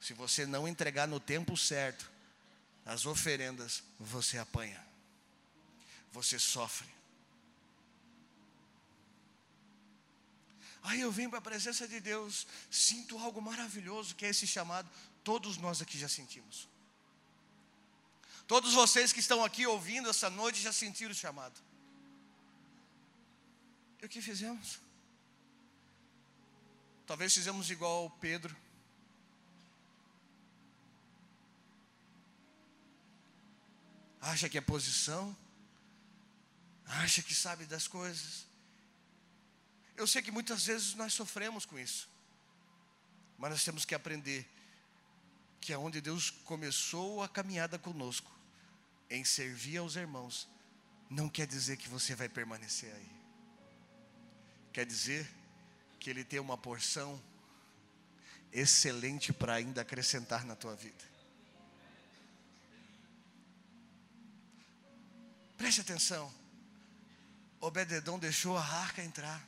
se 0.00 0.12
você 0.12 0.46
não 0.46 0.66
entregar 0.66 1.06
no 1.06 1.20
tempo 1.20 1.56
certo 1.56 2.10
as 2.84 3.06
oferendas, 3.06 3.82
você 3.98 4.38
apanha, 4.38 4.84
você 6.12 6.38
sofre. 6.38 6.88
Aí 10.82 11.00
eu 11.00 11.12
venho 11.12 11.30
para 11.30 11.38
a 11.38 11.42
presença 11.42 11.86
de 11.86 12.00
Deus, 12.00 12.46
sinto 12.70 13.16
algo 13.18 13.40
maravilhoso 13.40 14.16
que 14.16 14.26
é 14.26 14.30
esse 14.30 14.46
chamado. 14.46 14.90
Todos 15.22 15.56
nós 15.56 15.80
aqui 15.80 15.96
já 15.96 16.08
sentimos. 16.08 16.68
Todos 18.48 18.74
vocês 18.74 19.12
que 19.12 19.20
estão 19.20 19.44
aqui 19.44 19.64
ouvindo 19.64 20.10
essa 20.10 20.28
noite 20.28 20.60
já 20.60 20.72
sentiram 20.72 21.12
o 21.12 21.14
chamado. 21.14 21.58
E 24.00 24.06
o 24.06 24.08
que 24.08 24.20
fizemos? 24.20 24.80
Talvez 27.06 27.34
fizemos 27.34 27.70
igual 27.70 28.10
Pedro. 28.20 28.56
Acha 34.20 34.48
que 34.48 34.56
é 34.56 34.60
posição, 34.60 35.36
acha 36.86 37.22
que 37.22 37.34
sabe 37.34 37.66
das 37.66 37.88
coisas. 37.88 38.46
Eu 39.96 40.06
sei 40.06 40.22
que 40.22 40.30
muitas 40.30 40.64
vezes 40.64 40.94
nós 40.94 41.12
sofremos 41.12 41.66
com 41.66 41.78
isso, 41.78 42.08
mas 43.36 43.50
nós 43.50 43.64
temos 43.64 43.84
que 43.84 43.94
aprender 43.94 44.48
que 45.60 45.72
aonde 45.72 46.00
Deus 46.00 46.30
começou 46.30 47.22
a 47.22 47.28
caminhada 47.28 47.78
conosco, 47.78 48.30
em 49.10 49.24
servir 49.24 49.76
aos 49.76 49.96
irmãos, 49.96 50.48
não 51.10 51.28
quer 51.28 51.46
dizer 51.46 51.76
que 51.76 51.88
você 51.88 52.14
vai 52.14 52.28
permanecer 52.28 52.92
aí. 52.94 53.10
Quer 54.72 54.86
dizer 54.86 55.28
que 56.02 56.10
Ele 56.10 56.24
tem 56.24 56.40
uma 56.40 56.58
porção 56.58 57.22
excelente 58.52 59.32
para 59.32 59.54
ainda 59.54 59.82
acrescentar 59.82 60.44
na 60.44 60.56
tua 60.56 60.74
vida. 60.74 61.04
Preste 65.56 65.80
atenção. 65.80 66.34
Obededão 67.60 68.18
deixou 68.18 68.58
a 68.58 68.64
arca 68.64 69.00
entrar. 69.00 69.40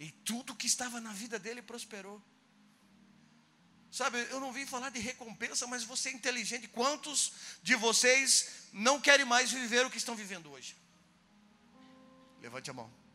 E 0.00 0.10
tudo 0.10 0.56
que 0.56 0.66
estava 0.66 1.02
na 1.02 1.12
vida 1.12 1.38
dele 1.38 1.60
prosperou. 1.60 2.22
Sabe, 3.90 4.18
eu 4.30 4.40
não 4.40 4.54
vim 4.54 4.64
falar 4.64 4.88
de 4.88 5.00
recompensa, 5.00 5.66
mas 5.66 5.84
você 5.84 6.08
é 6.08 6.12
inteligente. 6.12 6.66
Quantos 6.68 7.32
de 7.62 7.74
vocês 7.74 8.68
não 8.72 8.98
querem 8.98 9.26
mais 9.26 9.52
viver 9.52 9.84
o 9.84 9.90
que 9.90 9.98
estão 9.98 10.16
vivendo 10.16 10.50
hoje? 10.50 10.74
Levante 12.40 12.70
a 12.70 12.72
mão. 12.72 13.07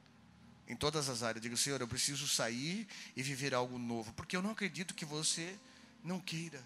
Em 0.68 0.76
todas 0.76 1.10
as 1.10 1.24
áreas, 1.24 1.42
diga, 1.42 1.58
Senhor, 1.58 1.82
eu 1.82 1.88
preciso 1.88 2.28
sair 2.28 2.88
e 3.16 3.22
viver 3.22 3.54
algo 3.54 3.78
novo, 3.78 4.14
porque 4.14 4.36
eu 4.36 4.42
não 4.42 4.52
acredito 4.52 4.94
que 4.94 5.06
você 5.06 5.58
não 6.04 6.20
queira. 6.20 6.64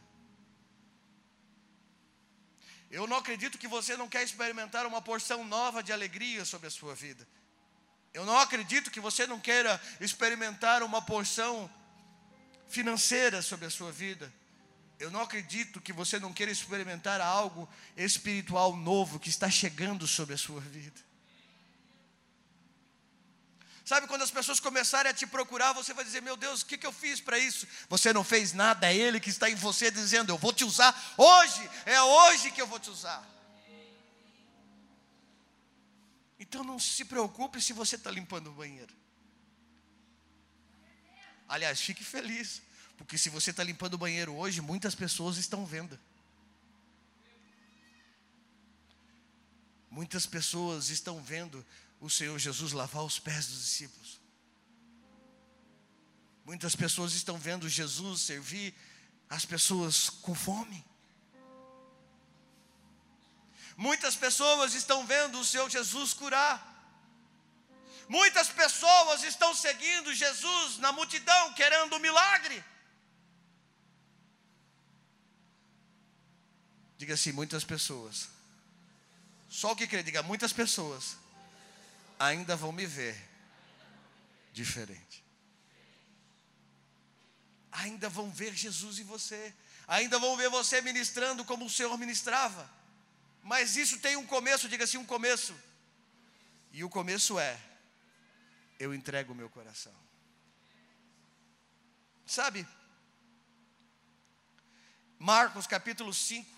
Eu 2.89 3.05
não 3.05 3.17
acredito 3.17 3.57
que 3.57 3.67
você 3.67 3.97
não 3.97 4.07
quer 4.07 4.23
experimentar 4.23 4.85
uma 4.85 5.01
porção 5.01 5.43
nova 5.43 5.83
de 5.83 5.91
alegria 5.91 6.45
sobre 6.45 6.67
a 6.67 6.71
sua 6.71 6.95
vida. 6.95 7.27
Eu 8.13 8.25
não 8.25 8.37
acredito 8.37 8.89
que 8.89 8.99
você 8.99 9.27
não 9.27 9.39
queira 9.39 9.79
experimentar 9.99 10.81
uma 10.83 11.01
porção 11.01 11.69
financeira 12.67 13.41
sobre 13.41 13.65
a 13.65 13.69
sua 13.69 13.91
vida. 13.91 14.33
Eu 14.99 15.11
não 15.11 15.21
acredito 15.21 15.79
que 15.81 15.93
você 15.93 16.19
não 16.19 16.33
queira 16.33 16.51
experimentar 16.51 17.21
algo 17.21 17.69
espiritual 17.95 18.75
novo 18.75 19.19
que 19.19 19.29
está 19.29 19.49
chegando 19.49 20.07
sobre 20.07 20.33
a 20.33 20.37
sua 20.37 20.59
vida. 20.61 21.06
Sabe 23.87 24.05
quando 24.05 24.21
as 24.21 24.31
pessoas 24.31 24.59
começarem 24.59 25.09
a 25.09 25.13
te 25.13 25.25
procurar, 25.25 25.71
você 25.71 25.93
vai 25.93 26.03
dizer: 26.03 26.21
Meu 26.21 26.35
Deus, 26.35 26.61
o 26.61 26.65
que, 26.65 26.77
que 26.77 26.85
eu 26.85 26.91
fiz 26.91 27.21
para 27.21 27.39
isso? 27.39 27.65
Você 27.87 28.11
não 28.11 28.21
fez 28.21 28.51
nada, 28.51 28.85
é 28.85 28.93
Ele 28.93 29.17
que 29.17 29.29
está 29.29 29.49
em 29.49 29.55
você 29.55 29.89
dizendo: 29.89 30.29
Eu 30.29 30.37
vou 30.37 30.51
te 30.51 30.65
usar 30.65 30.93
hoje, 31.15 31.69
é 31.85 32.01
hoje 32.01 32.51
que 32.51 32.61
eu 32.61 32.67
vou 32.67 32.81
te 32.81 32.89
usar. 32.89 33.25
Então 36.37 36.65
não 36.65 36.77
se 36.77 37.05
preocupe 37.05 37.61
se 37.61 37.71
você 37.71 37.95
está 37.95 38.11
limpando 38.11 38.47
o 38.47 38.53
banheiro. 38.53 38.93
Aliás, 41.47 41.79
fique 41.79 42.03
feliz, 42.03 42.61
porque 42.97 43.17
se 43.17 43.29
você 43.29 43.51
está 43.51 43.63
limpando 43.63 43.93
o 43.93 43.97
banheiro 43.97 44.35
hoje, 44.35 44.59
muitas 44.59 44.95
pessoas 44.95 45.37
estão 45.37 45.65
vendo. 45.65 45.97
Muitas 49.89 50.25
pessoas 50.25 50.89
estão 50.89 51.23
vendo 51.23 51.65
o 51.99 52.09
Senhor 52.09 52.37
Jesus 52.37 52.71
lavar 52.71 53.03
os 53.03 53.19
pés 53.19 53.47
dos 53.47 53.59
discípulos. 53.59 54.19
Muitas 56.45 56.75
pessoas 56.75 57.13
estão 57.13 57.37
vendo 57.37 57.67
Jesus 57.67 58.21
servir 58.21 58.73
as 59.29 59.45
pessoas 59.45 60.09
com 60.09 60.33
fome. 60.33 60.85
Muitas 63.75 64.15
pessoas 64.15 64.73
estão 64.73 65.05
vendo 65.05 65.39
o 65.39 65.45
Senhor 65.45 65.69
Jesus 65.69 66.13
curar. 66.13 66.75
Muitas 68.07 68.47
pessoas 68.47 69.23
estão 69.23 69.53
seguindo 69.53 70.13
Jesus 70.13 70.77
na 70.77 70.91
multidão, 70.91 71.53
querendo 71.53 71.95
um 71.95 71.99
milagre. 71.99 72.63
Diga 76.97 77.13
assim: 77.13 77.31
muitas 77.31 77.63
pessoas. 77.63 78.29
Só 79.49 79.73
o 79.73 79.75
que 79.75 79.85
quer, 79.85 80.03
diga: 80.03 80.23
muitas 80.23 80.53
pessoas 80.53 81.17
ainda 82.19 82.55
vão 82.55 82.71
me 82.71 82.85
ver 82.85 83.15
diferente. 84.53 85.23
Ainda 87.71 88.09
vão 88.09 88.31
ver 88.31 88.55
Jesus 88.55 88.99
em 88.99 89.03
você. 89.03 89.53
Ainda 89.87 90.17
vão 90.19 90.35
ver 90.35 90.49
você 90.49 90.81
ministrando 90.81 91.45
como 91.45 91.65
o 91.65 91.69
Senhor 91.69 91.95
ministrava. 91.97 92.69
Mas 93.43 93.77
isso 93.77 93.99
tem 93.99 94.15
um 94.15 94.25
começo, 94.25 94.67
diga 94.67 94.83
assim: 94.83 94.97
um 94.97 95.05
começo. 95.05 95.55
E 96.71 96.83
o 96.83 96.89
começo 96.89 97.39
é: 97.39 97.59
eu 98.79 98.93
entrego 98.93 99.31
o 99.31 99.35
meu 99.35 99.49
coração. 99.49 99.93
Sabe, 102.25 102.67
Marcos 105.17 105.65
capítulo 105.65 106.13
5, 106.13 106.49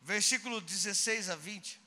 versículo 0.00 0.60
16 0.60 1.28
a 1.28 1.36
20. 1.36 1.85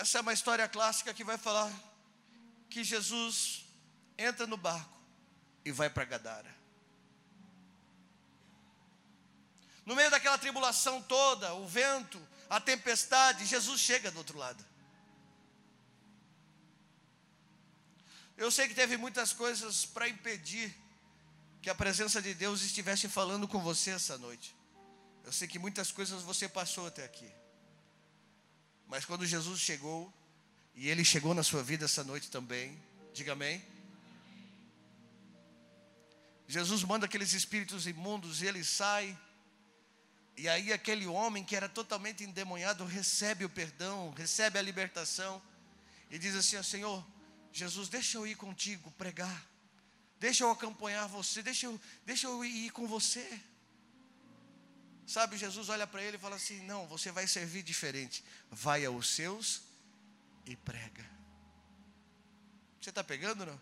Essa 0.00 0.16
é 0.16 0.20
uma 0.22 0.32
história 0.32 0.66
clássica 0.66 1.12
que 1.12 1.22
vai 1.22 1.36
falar 1.36 1.70
que 2.70 2.82
Jesus 2.82 3.66
entra 4.16 4.46
no 4.46 4.56
barco 4.56 4.98
e 5.62 5.70
vai 5.70 5.90
para 5.90 6.06
Gadara. 6.06 6.56
No 9.84 9.94
meio 9.94 10.10
daquela 10.10 10.38
tribulação 10.38 11.02
toda, 11.02 11.52
o 11.52 11.68
vento, 11.68 12.18
a 12.48 12.58
tempestade, 12.58 13.44
Jesus 13.44 13.78
chega 13.78 14.10
do 14.10 14.16
outro 14.16 14.38
lado. 14.38 14.64
Eu 18.38 18.50
sei 18.50 18.68
que 18.68 18.74
teve 18.74 18.96
muitas 18.96 19.34
coisas 19.34 19.84
para 19.84 20.08
impedir 20.08 20.74
que 21.60 21.68
a 21.68 21.74
presença 21.74 22.22
de 22.22 22.32
Deus 22.32 22.62
estivesse 22.62 23.06
falando 23.06 23.46
com 23.46 23.60
você 23.60 23.90
essa 23.90 24.16
noite. 24.16 24.56
Eu 25.24 25.30
sei 25.30 25.46
que 25.46 25.58
muitas 25.58 25.92
coisas 25.92 26.22
você 26.22 26.48
passou 26.48 26.86
até 26.86 27.04
aqui. 27.04 27.39
Mas 28.90 29.04
quando 29.04 29.24
Jesus 29.24 29.60
chegou, 29.60 30.12
e 30.74 30.88
Ele 30.88 31.04
chegou 31.04 31.32
na 31.32 31.44
sua 31.44 31.62
vida 31.62 31.84
essa 31.84 32.02
noite 32.02 32.28
também, 32.28 32.76
diga 33.14 33.32
amém. 33.32 33.64
Jesus 36.48 36.82
manda 36.82 37.06
aqueles 37.06 37.32
espíritos 37.32 37.86
imundos 37.86 38.42
e 38.42 38.46
ele 38.46 38.64
sai. 38.64 39.16
E 40.36 40.48
aí 40.48 40.72
aquele 40.72 41.06
homem 41.06 41.44
que 41.44 41.54
era 41.54 41.68
totalmente 41.68 42.24
endemoniado 42.24 42.84
recebe 42.84 43.44
o 43.44 43.48
perdão, 43.48 44.10
recebe 44.10 44.58
a 44.58 44.62
libertação 44.62 45.40
e 46.10 46.18
diz 46.18 46.34
assim: 46.34 46.60
Senhor, 46.64 47.06
Jesus, 47.52 47.88
deixa 47.88 48.18
eu 48.18 48.26
ir 48.26 48.34
contigo 48.34 48.90
pregar. 48.98 49.46
Deixa 50.18 50.42
eu 50.42 50.50
acompanhar 50.50 51.06
você, 51.06 51.40
deixa 51.40 51.66
eu, 51.66 51.80
deixa 52.04 52.26
eu 52.26 52.44
ir 52.44 52.70
com 52.72 52.88
você. 52.88 53.40
Sabe, 55.10 55.36
Jesus 55.36 55.68
olha 55.68 55.88
para 55.88 56.00
ele 56.04 56.16
e 56.16 56.20
fala 56.20 56.36
assim: 56.36 56.60
Não, 56.60 56.86
você 56.86 57.10
vai 57.10 57.26
servir 57.26 57.64
diferente. 57.64 58.22
Vai 58.48 58.84
aos 58.84 59.08
seus 59.08 59.60
e 60.46 60.54
prega. 60.54 61.04
Você 62.80 62.90
está 62.90 63.02
pegando 63.02 63.44
não? 63.44 63.60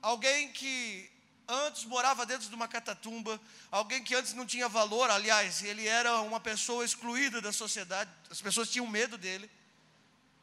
Alguém 0.00 0.50
que 0.50 1.10
antes 1.46 1.84
morava 1.84 2.24
dentro 2.24 2.48
de 2.48 2.54
uma 2.54 2.66
catatumba, 2.66 3.38
alguém 3.70 4.02
que 4.02 4.14
antes 4.14 4.32
não 4.32 4.46
tinha 4.46 4.70
valor, 4.70 5.10
aliás, 5.10 5.62
ele 5.62 5.86
era 5.86 6.22
uma 6.22 6.40
pessoa 6.40 6.82
excluída 6.82 7.42
da 7.42 7.52
sociedade, 7.52 8.10
as 8.30 8.40
pessoas 8.40 8.70
tinham 8.70 8.86
medo 8.86 9.18
dele. 9.18 9.50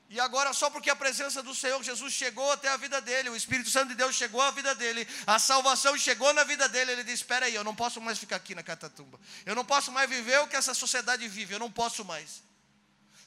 E 0.10 0.20
agora, 0.20 0.52
só 0.54 0.72
porque 0.72 0.90
a 0.90 0.96
presença 0.96 1.44
do 1.44 1.54
Senhor 1.54 1.84
Jesus 1.84 2.12
chegou 2.12 2.52
até 2.52 2.68
a 2.68 2.78
vida 2.78 3.00
dele, 3.00 3.30
o 3.30 3.36
Espírito 3.36 3.70
Santo 3.70 3.90
de 3.90 3.96
Deus 3.96 4.16
chegou 4.16 4.42
à 4.42 4.50
vida 4.50 4.74
dele, 4.74 5.08
a 5.28 5.38
salvação 5.38 5.96
chegou 5.96 6.34
na 6.34 6.44
vida 6.44 6.68
dele, 6.68 6.94
ele 6.94 7.04
diz: 7.04 7.16
Espera 7.16 7.46
aí, 7.46 7.54
eu 7.54 7.64
não 7.64 7.76
posso 7.76 8.02
mais 8.02 8.18
ficar 8.18 8.38
aqui 8.38 8.56
na 8.56 8.64
catatumba, 8.64 9.20
eu 9.46 9.54
não 9.54 9.64
posso 9.64 9.92
mais 9.92 10.10
viver 10.10 10.40
o 10.40 10.48
que 10.48 10.56
essa 10.56 10.74
sociedade 10.74 11.28
vive, 11.28 11.54
eu 11.54 11.60
não 11.60 11.72
posso 11.72 12.04
mais. 12.04 12.42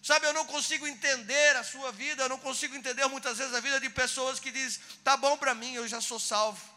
Sabe, 0.03 0.27
eu 0.27 0.33
não 0.33 0.45
consigo 0.45 0.85
entender 0.85 1.55
a 1.55 1.63
sua 1.63 1.93
vida, 1.93 2.25
eu 2.25 2.29
não 2.29 2.39
consigo 2.39 2.75
entender 2.75 3.07
muitas 3.07 3.39
vezes 3.39 3.55
a 3.55 3.61
vida 3.61 3.79
de 3.79 3.89
pessoas 3.89 4.41
que 4.41 4.51
dizem: 4.51 4.83
Tá 5.05 5.17
bom 5.17 5.37
para 5.37 5.55
mim, 5.55 5.75
eu 5.75 5.87
já 5.87 6.01
sou 6.01 6.19
salvo. 6.19 6.72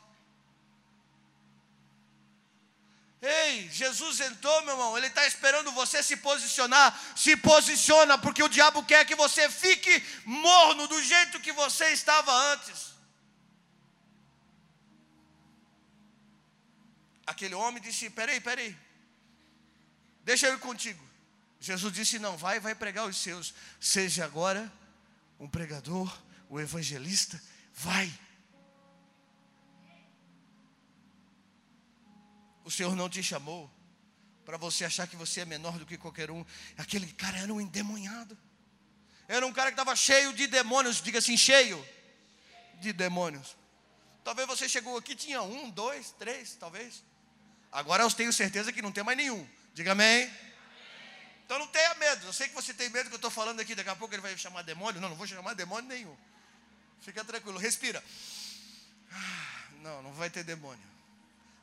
Ei, 3.21 3.69
Jesus 3.69 4.19
entrou, 4.19 4.61
meu 4.61 4.73
irmão, 4.73 4.97
Ele 4.97 5.07
está 5.07 5.25
esperando 5.25 5.71
você 5.71 6.03
se 6.03 6.17
posicionar. 6.17 6.97
Se 7.15 7.35
posiciona, 7.37 8.17
porque 8.17 8.43
o 8.43 8.49
diabo 8.49 8.83
quer 8.83 9.05
que 9.05 9.15
você 9.15 9.49
fique 9.49 10.03
morno 10.25 10.87
do 10.87 11.01
jeito 11.01 11.39
que 11.39 11.51
você 11.51 11.91
estava 11.91 12.31
antes. 12.53 12.93
Aquele 17.25 17.55
homem 17.55 17.81
disse: 17.81 18.09
Peraí, 18.09 18.39
peraí, 18.39 18.77
deixa 20.23 20.47
eu 20.47 20.53
ir 20.53 20.59
contigo. 20.59 21.03
Jesus 21.59 21.91
disse: 21.93 22.19
Não, 22.19 22.37
vai, 22.37 22.59
vai 22.59 22.75
pregar 22.75 23.07
os 23.07 23.17
seus. 23.17 23.53
Seja 23.79 24.25
agora 24.25 24.71
um 25.39 25.47
pregador, 25.47 26.15
um 26.49 26.59
evangelista, 26.59 27.41
vai. 27.73 28.11
O 32.65 32.71
Senhor 32.71 32.95
não 32.95 33.07
te 33.07 33.21
chamou 33.21 33.71
para 34.43 34.57
você 34.57 34.83
achar 34.83 35.07
que 35.07 35.15
você 35.15 35.41
é 35.41 35.45
menor 35.45 35.77
do 35.77 35.85
que 35.85 35.97
qualquer 35.97 36.31
um. 36.31 36.43
Aquele 36.77 37.07
cara 37.13 37.37
era 37.37 37.53
um 37.53 37.61
endemoniado. 37.61 38.37
Era 39.27 39.45
um 39.45 39.53
cara 39.53 39.71
que 39.71 39.79
estava 39.79 39.95
cheio 39.95 40.33
de 40.33 40.47
demônios, 40.47 41.01
diga 41.01 41.19
assim, 41.19 41.37
cheio 41.37 41.83
de 42.81 42.91
demônios. 42.91 43.55
Talvez 44.23 44.47
você 44.47 44.67
chegou 44.67 44.97
aqui, 44.97 45.15
tinha 45.15 45.41
um, 45.41 45.69
dois, 45.69 46.11
três, 46.17 46.55
talvez. 46.59 47.03
Agora 47.71 48.03
eu 48.03 48.11
tenho 48.11 48.33
certeza 48.33 48.73
que 48.73 48.81
não 48.81 48.91
tem 48.91 49.03
mais 49.03 49.17
nenhum. 49.17 49.47
Diga 49.73 49.91
amém. 49.91 50.31
Então 51.45 51.59
não 51.59 51.67
tenha 51.67 51.93
medo. 51.95 52.25
Eu 52.25 52.33
sei 52.33 52.47
que 52.47 52.55
você 52.55 52.73
tem 52.73 52.89
medo 52.89 53.09
que 53.09 53.15
eu 53.15 53.17
estou 53.17 53.29
falando 53.29 53.59
aqui. 53.59 53.75
Daqui 53.75 53.89
a 53.89 53.95
pouco 53.95 54.15
ele 54.15 54.21
vai 54.21 54.35
chamar 54.37 54.63
demônio. 54.63 54.99
Não, 54.99 55.09
não 55.09 55.15
vou 55.15 55.27
chamar 55.27 55.53
demônio 55.53 55.87
nenhum. 55.87 56.17
Fica 57.01 57.23
tranquilo, 57.23 57.59
respira. 57.59 58.03
Ah, 59.11 59.63
não, 59.81 60.01
não 60.01 60.13
vai 60.13 60.29
ter 60.29 60.43
demônio. 60.43 60.83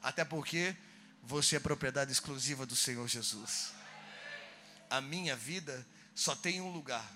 Até 0.00 0.24
porque 0.24 0.76
você 1.22 1.56
é 1.56 1.60
propriedade 1.60 2.10
exclusiva 2.10 2.66
do 2.66 2.74
Senhor 2.74 3.06
Jesus. 3.06 3.72
A 4.90 5.00
minha 5.00 5.36
vida 5.36 5.86
só 6.14 6.34
tem 6.34 6.60
um 6.60 6.70
lugar. 6.70 7.08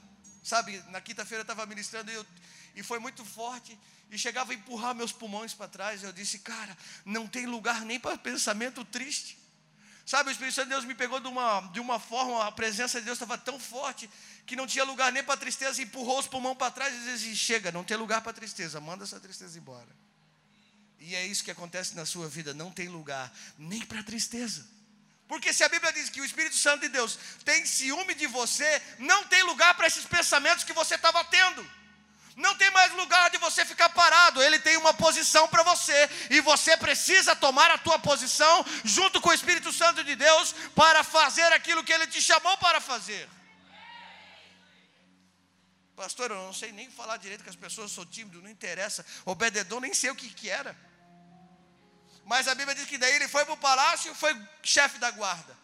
Sabe, 0.42 0.82
na 0.88 1.00
quinta-feira 1.00 1.40
eu 1.40 1.42
estava 1.42 1.66
ministrando 1.66 2.10
e, 2.10 2.14
eu, 2.14 2.24
e 2.76 2.82
foi 2.82 2.98
muito 3.00 3.24
forte. 3.24 3.76
E 4.08 4.16
chegava 4.16 4.52
a 4.52 4.54
empurrar 4.54 4.94
meus 4.94 5.10
pulmões 5.10 5.52
para 5.52 5.66
trás. 5.66 6.04
Eu 6.04 6.12
disse, 6.12 6.38
cara, 6.38 6.76
não 7.04 7.26
tem 7.26 7.46
lugar 7.46 7.80
nem 7.80 7.98
para 7.98 8.16
pensamento 8.16 8.84
triste. 8.84 9.36
Sabe, 10.06 10.30
o 10.30 10.32
Espírito 10.32 10.54
Santo 10.54 10.68
de 10.68 10.74
Deus 10.74 10.84
me 10.84 10.94
pegou 10.94 11.18
de 11.18 11.26
uma, 11.26 11.62
de 11.72 11.80
uma 11.80 11.98
forma, 11.98 12.46
a 12.46 12.52
presença 12.52 13.00
de 13.00 13.06
Deus 13.06 13.16
estava 13.16 13.36
tão 13.36 13.58
forte 13.58 14.08
que 14.46 14.54
não 14.54 14.64
tinha 14.64 14.84
lugar 14.84 15.10
nem 15.10 15.24
para 15.24 15.36
tristeza, 15.36 15.82
empurrou 15.82 16.20
os 16.20 16.28
pulmões 16.28 16.56
para 16.56 16.70
trás 16.70 16.94
e 16.94 17.12
disse: 17.12 17.34
Chega, 17.34 17.72
não 17.72 17.82
tem 17.82 17.96
lugar 17.96 18.22
para 18.22 18.32
tristeza, 18.32 18.80
manda 18.80 19.02
essa 19.02 19.18
tristeza 19.18 19.58
embora. 19.58 19.88
E 20.98 21.14
é 21.14 21.26
isso 21.26 21.44
que 21.44 21.50
acontece 21.50 21.94
na 21.94 22.06
sua 22.06 22.28
vida, 22.28 22.54
não 22.54 22.70
tem 22.70 22.88
lugar 22.88 23.32
nem 23.58 23.80
para 23.84 24.02
tristeza. 24.02 24.66
Porque 25.28 25.52
se 25.52 25.64
a 25.64 25.68
Bíblia 25.68 25.92
diz 25.92 26.08
que 26.08 26.20
o 26.20 26.24
Espírito 26.24 26.56
Santo 26.56 26.82
de 26.82 26.88
Deus 26.88 27.18
tem 27.44 27.66
ciúme 27.66 28.14
de 28.14 28.26
você, 28.26 28.82
não 28.98 29.24
tem 29.24 29.42
lugar 29.42 29.74
para 29.74 29.86
esses 29.86 30.04
pensamentos 30.04 30.64
que 30.64 30.72
você 30.72 30.94
estava 30.94 31.22
tendo. 31.24 31.68
Não 32.36 32.54
tem 32.54 32.70
mais 32.70 32.92
lugar 32.92 33.30
de 33.30 33.38
você 33.38 33.64
ficar 33.64 33.88
parado. 33.88 34.42
Ele 34.42 34.58
tem 34.58 34.76
uma 34.76 34.92
posição 34.92 35.48
para 35.48 35.62
você 35.62 36.08
e 36.30 36.40
você 36.40 36.76
precisa 36.76 37.34
tomar 37.34 37.70
a 37.70 37.78
tua 37.78 37.98
posição 37.98 38.64
junto 38.84 39.20
com 39.20 39.30
o 39.30 39.32
Espírito 39.32 39.72
Santo 39.72 40.04
de 40.04 40.14
Deus 40.14 40.54
para 40.74 41.02
fazer 41.02 41.50
aquilo 41.52 41.82
que 41.82 41.92
ele 41.92 42.06
te 42.06 42.20
chamou 42.20 42.56
para 42.58 42.80
fazer. 42.80 43.28
Pastor, 45.96 46.30
eu 46.30 46.36
não 46.36 46.52
sei 46.52 46.72
nem 46.72 46.90
falar 46.90 47.16
direito 47.16 47.42
com 47.42 47.48
as 47.48 47.56
pessoas, 47.56 47.90
sou 47.90 48.04
tímido, 48.04 48.42
não 48.42 48.50
interessa. 48.50 49.04
Obededon, 49.24 49.80
nem 49.80 49.94
sei 49.94 50.10
o 50.10 50.14
que, 50.14 50.28
que 50.28 50.50
era. 50.50 50.76
Mas 52.26 52.46
a 52.46 52.54
Bíblia 52.54 52.74
diz 52.74 52.86
que 52.86 52.98
daí 52.98 53.14
ele 53.14 53.26
foi 53.26 53.44
para 53.46 53.54
o 53.54 53.56
palácio, 53.56 54.14
foi 54.14 54.36
chefe 54.62 54.98
da 54.98 55.10
guarda. 55.10 55.56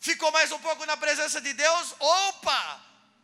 Ficou 0.00 0.32
mais 0.32 0.50
um 0.50 0.58
pouco 0.58 0.84
na 0.84 0.96
presença 0.96 1.40
de 1.40 1.52
Deus, 1.52 1.94
opa! 2.00 2.82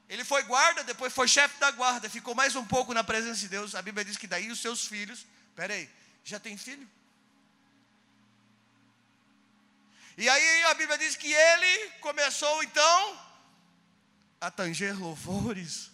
Ele 0.09 0.25
foi 0.25 0.43
guarda, 0.45 0.85
depois 0.85 1.13
foi 1.13 1.27
chefe 1.27 1.59
da 1.59 1.71
guarda, 1.73 2.09
ficou 2.09 2.35
mais 2.35 2.55
um 2.55 2.65
pouco 2.65 2.95
na 2.95 3.03
presença 3.03 3.41
de 3.41 3.49
Deus. 3.49 3.75
A 3.75 3.83
Bíblia 3.83 4.05
diz 4.05 4.17
que 4.17 4.27
daí 4.27 4.51
os 4.51 4.61
seus 4.61 4.87
filhos, 4.87 5.27
peraí, 5.57 5.91
já 6.25 6.39
tem 6.39 6.57
filho? 6.57 6.89
E 10.17 10.29
aí 10.29 10.65
a 10.65 10.75
Bíblia 10.75 10.97
diz 10.97 11.17
que 11.17 11.33
ele 11.33 11.91
começou 12.01 12.63
então 12.63 13.21
a 14.41 14.51
tanger 14.51 14.99
louvores 14.99 15.91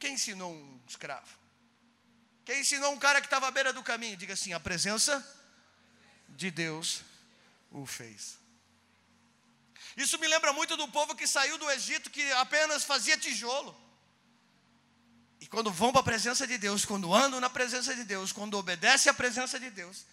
quem 0.00 0.14
ensinou 0.14 0.52
um 0.52 0.80
escravo? 0.88 1.38
Quem 2.44 2.60
ensinou 2.60 2.92
um 2.92 2.98
cara 2.98 3.20
que 3.20 3.26
estava 3.26 3.46
à 3.46 3.50
beira 3.50 3.72
do 3.72 3.82
caminho? 3.82 4.16
Diga 4.16 4.32
assim: 4.32 4.52
a 4.52 4.58
presença 4.58 5.14
de 6.30 6.50
Deus 6.50 7.02
o 7.70 7.86
fez. 7.86 8.38
Isso 9.96 10.18
me 10.18 10.26
lembra 10.26 10.52
muito 10.52 10.76
do 10.76 10.88
povo 10.88 11.14
que 11.14 11.26
saiu 11.26 11.58
do 11.58 11.70
Egito, 11.70 12.10
que 12.10 12.32
apenas 12.32 12.82
fazia 12.84 13.18
tijolo. 13.18 13.78
E 15.40 15.46
quando 15.46 15.70
vão 15.70 15.92
para 15.92 16.00
a 16.00 16.04
presença 16.04 16.46
de 16.46 16.56
Deus, 16.56 16.84
quando 16.84 17.14
andam 17.14 17.40
na 17.40 17.50
presença 17.50 17.94
de 17.94 18.04
Deus, 18.04 18.32
quando 18.32 18.54
obedecem 18.54 19.10
à 19.10 19.14
presença 19.14 19.60
de 19.60 19.70
Deus, 19.70 20.06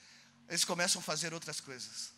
eles 0.49 0.65
começam 0.65 0.99
a 0.99 1.03
fazer 1.03 1.33
outras 1.33 1.59
coisas. 1.61 2.11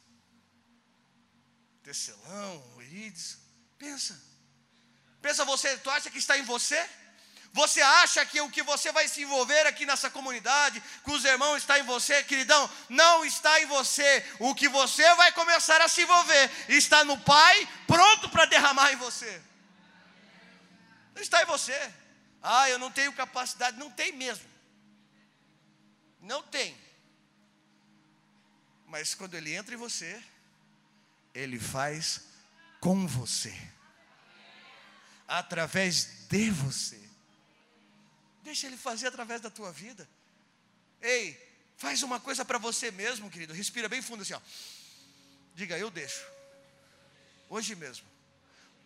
Tecelão, 1.83 2.81
irides. 2.81 3.37
Pensa. 3.77 4.19
Pensa 5.21 5.45
você, 5.45 5.77
tu 5.77 5.89
acha 5.89 6.09
que 6.09 6.17
está 6.17 6.37
em 6.37 6.43
você? 6.43 6.87
Você 7.51 7.81
acha 7.81 8.25
que 8.25 8.39
o 8.41 8.49
que 8.49 8.61
você 8.61 8.91
vai 8.91 9.07
se 9.07 9.23
envolver 9.23 9.65
aqui 9.65 9.85
nessa 9.85 10.09
comunidade, 10.09 10.81
com 11.03 11.11
os 11.11 11.25
irmãos, 11.25 11.57
está 11.57 11.79
em 11.79 11.83
você, 11.83 12.23
queridão? 12.23 12.69
Não 12.87 13.25
está 13.25 13.59
em 13.61 13.65
você. 13.65 14.25
O 14.39 14.53
que 14.53 14.69
você 14.69 15.15
vai 15.15 15.31
começar 15.31 15.81
a 15.81 15.87
se 15.87 16.01
envolver 16.03 16.51
está 16.69 17.03
no 17.03 17.17
Pai, 17.17 17.67
pronto 17.87 18.29
para 18.29 18.45
derramar 18.45 18.91
em 18.93 18.97
você. 18.97 19.41
Não 21.15 21.21
está 21.21 21.41
em 21.41 21.45
você. 21.45 21.91
Ah, 22.41 22.69
eu 22.69 22.77
não 22.77 22.91
tenho 22.91 23.11
capacidade. 23.13 23.77
Não 23.77 23.89
tem 23.89 24.11
mesmo. 24.11 24.47
Não 26.21 26.43
tem. 26.43 26.77
Mas 28.85 29.15
quando 29.15 29.33
ele 29.33 29.53
entra 29.53 29.73
em 29.73 29.77
você, 29.77 30.21
ele 31.33 31.59
faz 31.59 32.21
com 32.79 33.07
você, 33.07 33.55
através 35.27 36.27
de 36.27 36.49
você. 36.49 37.08
Deixa 38.43 38.67
ele 38.67 38.77
fazer 38.77 39.07
através 39.07 39.41
da 39.41 39.49
tua 39.49 39.71
vida. 39.71 40.07
Ei, 41.01 41.37
faz 41.77 42.03
uma 42.03 42.19
coisa 42.19 42.43
para 42.43 42.57
você 42.57 42.91
mesmo, 42.91 43.29
querido. 43.29 43.53
Respira 43.53 43.89
bem 43.89 44.01
fundo 44.01 44.21
assim, 44.21 44.33
ó. 44.33 44.41
Diga, 45.55 45.77
eu 45.77 45.89
deixo. 45.89 46.25
Hoje 47.49 47.75
mesmo. 47.75 48.07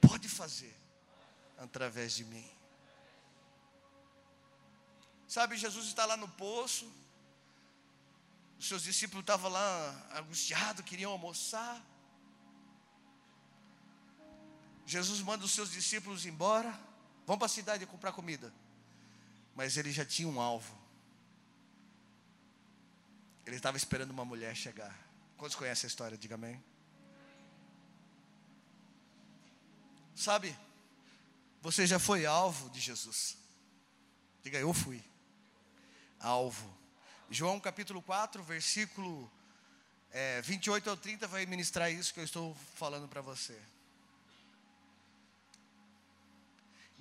Pode 0.02 0.28
fazer 0.28 0.76
através 1.58 2.14
de 2.14 2.26
mim. 2.26 2.50
Sabe, 5.28 5.58
Jesus 5.58 5.88
está 5.88 6.06
lá 6.06 6.18
no 6.18 6.28
poço. 6.28 6.92
Os 8.60 8.68
seus 8.68 8.84
discípulos 8.84 9.24
estavam 9.24 9.52
lá 9.52 10.08
angustiados, 10.16 10.86
queriam 10.86 11.12
almoçar. 11.12 11.82
Jesus 14.86 15.22
manda 15.22 15.46
os 15.46 15.52
seus 15.52 15.72
discípulos 15.72 16.26
embora. 16.26 16.78
Vão 17.26 17.38
para 17.38 17.46
a 17.46 17.50
cidade 17.50 17.86
comprar 17.86 18.12
comida. 18.12 18.54
Mas 19.56 19.78
ele 19.78 19.92
já 19.92 20.06
tinha 20.06 20.28
um 20.28 20.40
alvo. 20.40 20.78
Ele 23.46 23.56
estava 23.56 23.78
esperando 23.78 24.12
uma 24.12 24.26
mulher 24.26 24.56
chegar. 24.56 24.98
Quantos 25.38 25.56
conhecem 25.56 25.88
a 25.88 25.90
história? 25.90 26.18
Diga 26.18 26.36
amém. 26.36 26.64
Sabe, 30.16 30.56
você 31.62 31.88
já 31.88 32.00
foi 32.00 32.26
alvo 32.26 32.70
de 32.70 32.80
Jesus. 32.80 33.38
Diga, 34.44 34.60
eu 34.60 34.74
fui. 34.74 35.04
Alvo. 36.20 36.72
João 37.30 37.60
capítulo 37.60 38.02
4, 38.02 38.44
versículo 38.44 39.32
é, 40.12 40.42
28 40.44 40.90
ao 40.92 40.96
30 40.96 41.28
vai 41.28 41.46
ministrar 41.48 41.92
isso 41.92 42.14
que 42.14 42.20
eu 42.20 42.24
estou 42.24 42.56
falando 42.76 43.08
para 43.08 43.20
você. 43.22 43.60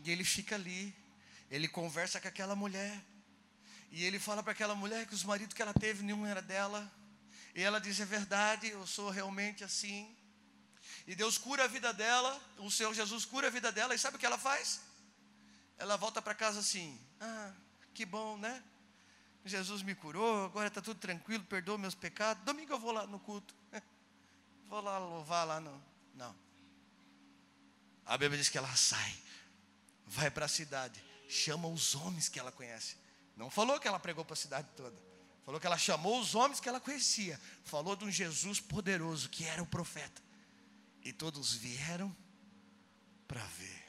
E 0.03 0.11
ele 0.11 0.25
fica 0.25 0.55
ali, 0.55 0.95
ele 1.53 1.69
conversa 1.69 2.19
com 2.19 2.27
aquela 2.27 2.57
mulher, 2.57 2.99
e 3.91 4.03
ele 4.05 4.19
fala 4.19 4.43
para 4.43 4.53
aquela 4.53 4.75
mulher 4.75 5.07
que 5.07 5.15
os 5.15 5.23
maridos 5.23 5.53
que 5.53 5.61
ela 5.61 5.75
teve, 5.75 6.03
nenhum 6.03 6.27
era 6.27 6.41
dela. 6.41 6.91
E 7.55 7.63
ela 7.63 7.79
diz: 7.79 8.01
É 8.01 8.07
verdade, 8.07 8.69
eu 8.71 8.87
sou 8.87 9.11
realmente 9.11 9.63
assim. 9.63 10.17
E 11.07 11.15
Deus 11.15 11.37
cura 11.37 11.65
a 11.65 11.67
vida 11.67 11.93
dela, 11.93 12.41
o 12.57 12.71
Senhor 12.71 12.95
Jesus 12.95 13.27
cura 13.27 13.49
a 13.49 13.51
vida 13.51 13.71
dela, 13.71 13.95
e 13.95 13.99
sabe 13.99 14.17
o 14.17 14.19
que 14.19 14.25
ela 14.25 14.39
faz? 14.39 14.81
Ela 15.77 15.99
volta 15.99 16.23
para 16.23 16.35
casa 16.35 16.61
assim: 16.61 16.99
Ah, 17.21 17.53
que 17.93 18.07
bom, 18.07 18.39
né? 18.39 18.63
Jesus 19.45 19.83
me 19.83 19.95
curou, 19.95 20.47
agora 20.47 20.69
está 20.69 20.81
tudo 20.81 20.99
tranquilo, 20.99 21.45
perdoa 21.45 21.77
meus 21.77 21.95
pecados. 21.95 22.43
Domingo 22.45 22.73
eu 22.73 22.79
vou 22.79 22.93
lá 22.93 23.07
no 23.07 23.21
culto. 23.21 23.55
Vou 24.69 24.81
lá 24.81 24.97
louvar 24.97 25.47
lá 25.47 25.61
no. 25.61 25.85
Não. 26.15 26.35
A 28.07 28.17
Bíblia 28.17 28.39
diz 28.39 28.49
que 28.49 28.57
ela 28.57 28.75
sai, 28.75 29.15
vai 30.07 30.31
para 30.31 30.47
a 30.47 30.49
cidade, 30.49 31.05
chama 31.33 31.67
os 31.69 31.95
homens 31.95 32.29
que 32.29 32.39
ela 32.39 32.53
conhece. 32.53 32.97
Não 33.37 33.51
falou 33.51 33.81
que 33.81 33.89
ela 33.89 33.99
pregou 33.99 34.25
para 34.25 34.35
a 34.35 34.37
cidade 34.37 34.69
toda. 34.77 34.97
Falou 35.45 35.61
que 35.61 35.67
ela 35.67 35.79
chamou 35.79 36.21
os 36.21 36.35
homens 36.35 36.61
que 36.61 36.69
ela 36.69 36.79
conhecia. 36.79 37.41
Falou 37.65 37.97
de 37.97 38.05
um 38.05 38.11
Jesus 38.11 38.61
poderoso 38.61 39.29
que 39.29 39.45
era 39.45 39.63
o 39.63 39.67
profeta. 39.67 40.23
E 41.03 41.13
todos 41.13 41.55
vieram 41.55 42.15
para 43.27 43.43
ver. 43.45 43.83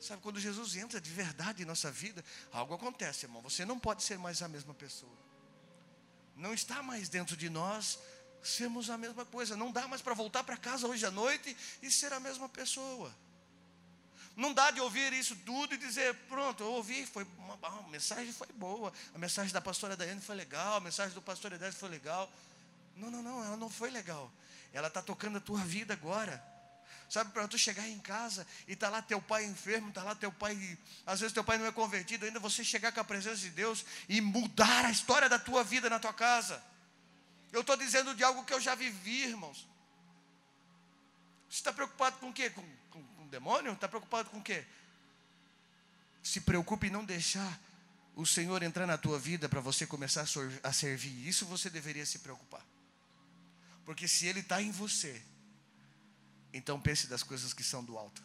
Sabe, 0.00 0.22
quando 0.22 0.38
Jesus 0.38 0.76
entra 0.76 1.00
de 1.00 1.10
verdade 1.10 1.62
em 1.62 1.66
nossa 1.66 1.90
vida, 1.90 2.24
algo 2.52 2.74
acontece, 2.74 3.26
irmão. 3.26 3.42
Você 3.42 3.64
não 3.64 3.78
pode 3.78 4.02
ser 4.02 4.18
mais 4.18 4.42
a 4.42 4.48
mesma 4.48 4.74
pessoa. 4.74 5.16
Não 6.36 6.54
está 6.54 6.82
mais 6.82 7.08
dentro 7.08 7.36
de 7.36 7.50
nós 7.50 7.98
sermos 8.42 8.90
a 8.90 8.96
mesma 8.96 9.24
coisa. 9.24 9.56
Não 9.56 9.72
dá 9.72 9.88
mais 9.88 10.02
para 10.02 10.14
voltar 10.14 10.44
para 10.44 10.56
casa 10.56 10.86
hoje 10.86 11.04
à 11.04 11.10
noite 11.10 11.56
e 11.82 11.90
ser 11.90 12.12
a 12.12 12.20
mesma 12.20 12.48
pessoa. 12.48 13.14
Não 14.36 14.52
dá 14.52 14.70
de 14.70 14.80
ouvir 14.80 15.12
isso 15.12 15.36
tudo 15.46 15.74
e 15.74 15.78
dizer, 15.78 16.14
pronto, 16.28 16.62
eu 16.62 16.72
ouvi, 16.72 17.06
foi 17.06 17.24
uma, 17.38 17.56
a 17.62 17.82
mensagem 17.88 18.32
foi 18.32 18.48
boa, 18.54 18.92
a 19.14 19.18
mensagem 19.18 19.52
da 19.52 19.60
pastora 19.60 19.96
Daiane 19.96 20.20
foi 20.20 20.34
legal, 20.34 20.76
a 20.76 20.80
mensagem 20.80 21.14
do 21.14 21.22
pastor 21.22 21.52
Edésio 21.52 21.78
foi 21.78 21.88
legal. 21.88 22.30
Não, 22.96 23.10
não, 23.10 23.22
não, 23.22 23.44
ela 23.44 23.56
não 23.56 23.70
foi 23.70 23.90
legal. 23.90 24.30
Ela 24.72 24.88
está 24.88 25.00
tocando 25.00 25.38
a 25.38 25.40
tua 25.40 25.60
vida 25.60 25.94
agora. 25.94 26.42
Sabe, 27.08 27.30
para 27.30 27.46
tu 27.46 27.56
chegar 27.56 27.86
em 27.88 27.98
casa 28.00 28.46
e 28.66 28.72
está 28.72 28.88
lá 28.88 29.00
teu 29.00 29.20
pai 29.20 29.44
enfermo, 29.44 29.90
está 29.90 30.02
lá 30.02 30.14
teu 30.14 30.32
pai, 30.32 30.78
às 31.06 31.20
vezes 31.20 31.32
teu 31.32 31.44
pai 31.44 31.58
não 31.58 31.66
é 31.66 31.70
convertido, 31.70 32.24
ainda 32.24 32.40
você 32.40 32.64
chegar 32.64 32.90
com 32.90 32.98
a 32.98 33.04
presença 33.04 33.36
de 33.36 33.50
Deus 33.50 33.84
e 34.08 34.20
mudar 34.20 34.84
a 34.86 34.90
história 34.90 35.28
da 35.28 35.38
tua 35.38 35.62
vida 35.62 35.88
na 35.88 36.00
tua 36.00 36.12
casa. 36.12 36.60
Eu 37.52 37.60
estou 37.60 37.76
dizendo 37.76 38.14
de 38.16 38.24
algo 38.24 38.44
que 38.44 38.52
eu 38.52 38.60
já 38.60 38.74
vivi, 38.74 39.26
irmãos. 39.26 39.68
Você 41.48 41.58
está 41.58 41.72
preocupado 41.72 42.16
com 42.16 42.30
o 42.30 42.32
quê? 42.32 42.50
Com, 42.50 42.64
demônio? 43.34 43.72
Está 43.72 43.88
preocupado 43.88 44.30
com 44.30 44.38
o 44.38 44.42
quê? 44.42 44.64
Se 46.22 46.40
preocupe 46.40 46.86
em 46.86 46.90
não 46.90 47.04
deixar 47.04 47.60
o 48.14 48.24
Senhor 48.24 48.62
entrar 48.62 48.86
na 48.86 48.96
tua 48.96 49.18
vida 49.18 49.48
para 49.48 49.60
você 49.60 49.86
começar 49.86 50.24
a 50.62 50.72
servir. 50.72 51.28
Isso 51.28 51.44
você 51.46 51.68
deveria 51.68 52.06
se 52.06 52.20
preocupar. 52.20 52.64
Porque 53.84 54.06
se 54.06 54.26
Ele 54.26 54.40
está 54.40 54.62
em 54.62 54.70
você, 54.70 55.20
então 56.52 56.80
pense 56.80 57.06
das 57.08 57.22
coisas 57.22 57.52
que 57.52 57.64
são 57.64 57.82
do 57.82 57.98
alto. 57.98 58.22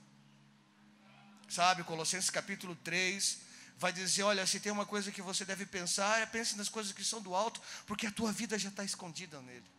Sabe, 1.50 1.84
Colossenses 1.84 2.30
capítulo 2.30 2.76
3 2.76 3.40
vai 3.78 3.92
dizer: 3.92 4.24
olha, 4.24 4.46
se 4.46 4.60
tem 4.60 4.72
uma 4.72 4.86
coisa 4.86 5.12
que 5.12 5.22
você 5.22 5.44
deve 5.44 5.66
pensar, 5.66 6.22
é 6.22 6.26
pense 6.28 6.56
nas 6.56 6.70
coisas 6.70 6.94
que 6.94 7.04
são 7.04 7.20
do 7.20 7.34
alto, 7.34 7.60
porque 7.88 8.06
a 8.06 8.12
tua 8.12 8.32
vida 8.32 8.60
já 8.60 8.70
está 8.70 8.84
escondida 8.84 9.42
nele. 9.42 9.79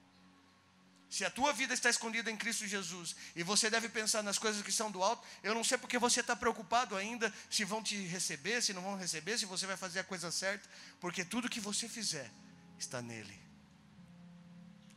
Se 1.11 1.25
a 1.25 1.31
tua 1.31 1.53
vida 1.53 1.75
está 1.75 1.91
escondida 1.91 2.31
em 2.31 2.37
Cristo 2.37 2.65
Jesus 2.69 3.17
e 3.35 3.43
você 3.43 3.69
deve 3.69 3.89
pensar 3.89 4.23
nas 4.23 4.39
coisas 4.39 4.63
que 4.63 4.71
são 4.71 4.93
do 4.93 5.03
alto, 5.03 5.27
eu 5.43 5.53
não 5.53 5.65
sei 5.65 5.77
porque 5.77 5.99
você 5.99 6.21
está 6.21 6.37
preocupado 6.37 6.97
ainda 6.97 7.35
se 7.51 7.65
vão 7.65 7.83
te 7.83 7.97
receber, 8.07 8.63
se 8.63 8.73
não 8.73 8.81
vão 8.81 8.97
receber, 8.97 9.37
se 9.37 9.45
você 9.45 9.67
vai 9.67 9.77
fazer 9.77 9.99
a 9.99 10.05
coisa 10.05 10.31
certa, 10.31 10.69
porque 11.01 11.25
tudo 11.25 11.49
que 11.49 11.59
você 11.59 11.89
fizer 11.89 12.31
está 12.79 13.03
nele, 13.03 13.37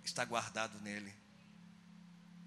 está 0.05 0.23
guardado 0.23 0.79
nele. 0.81 1.11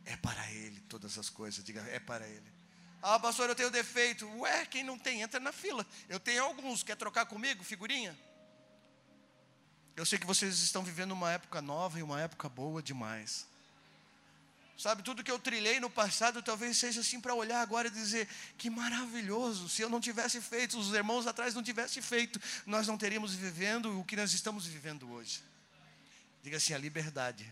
É 0.04 0.16
para 0.16 0.48
ele 0.52 0.80
todas 0.82 1.18
as 1.18 1.28
coisas, 1.28 1.64
diga, 1.64 1.80
é 1.90 1.98
para 1.98 2.24
ele. 2.28 2.54
Ah, 3.02 3.18
pastor, 3.18 3.48
eu 3.48 3.56
tenho 3.56 3.70
defeito. 3.70 4.28
Ué, 4.38 4.64
quem 4.66 4.84
não 4.84 4.96
tem, 4.96 5.22
entra 5.22 5.40
na 5.40 5.50
fila. 5.50 5.84
Eu 6.08 6.20
tenho 6.20 6.44
alguns, 6.44 6.84
quer 6.84 6.96
trocar 6.96 7.26
comigo, 7.26 7.64
figurinha? 7.64 8.16
Eu 9.96 10.06
sei 10.06 10.20
que 10.20 10.26
vocês 10.26 10.60
estão 10.60 10.84
vivendo 10.84 11.10
uma 11.10 11.32
época 11.32 11.60
nova 11.60 11.98
e 11.98 12.02
uma 12.04 12.20
época 12.20 12.48
boa 12.48 12.80
demais. 12.80 13.55
Sabe, 14.78 15.02
tudo 15.02 15.24
que 15.24 15.30
eu 15.30 15.38
trilhei 15.38 15.80
no 15.80 15.88
passado 15.88 16.42
talvez 16.42 16.76
seja 16.76 17.00
assim 17.00 17.18
para 17.18 17.34
olhar 17.34 17.62
agora 17.62 17.88
e 17.88 17.90
dizer: 17.90 18.28
que 18.58 18.68
maravilhoso, 18.68 19.70
se 19.70 19.80
eu 19.80 19.88
não 19.88 20.00
tivesse 20.00 20.40
feito, 20.40 20.78
os 20.78 20.92
irmãos 20.92 21.26
atrás 21.26 21.54
não 21.54 21.62
tivessem 21.62 22.02
feito, 22.02 22.40
nós 22.66 22.86
não 22.86 22.98
teríamos 22.98 23.34
vivendo 23.34 23.98
o 23.98 24.04
que 24.04 24.14
nós 24.16 24.32
estamos 24.32 24.66
vivendo 24.66 25.10
hoje. 25.10 25.42
Diga 26.42 26.58
assim: 26.58 26.74
a 26.74 26.78
liberdade 26.78 27.50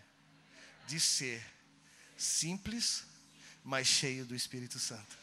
de 0.87 1.01
ser 1.01 1.43
simples, 2.17 3.05
mas 3.65 3.87
cheio 3.87 4.27
do 4.27 4.35
Espírito 4.35 4.79
Santo. 4.79 5.17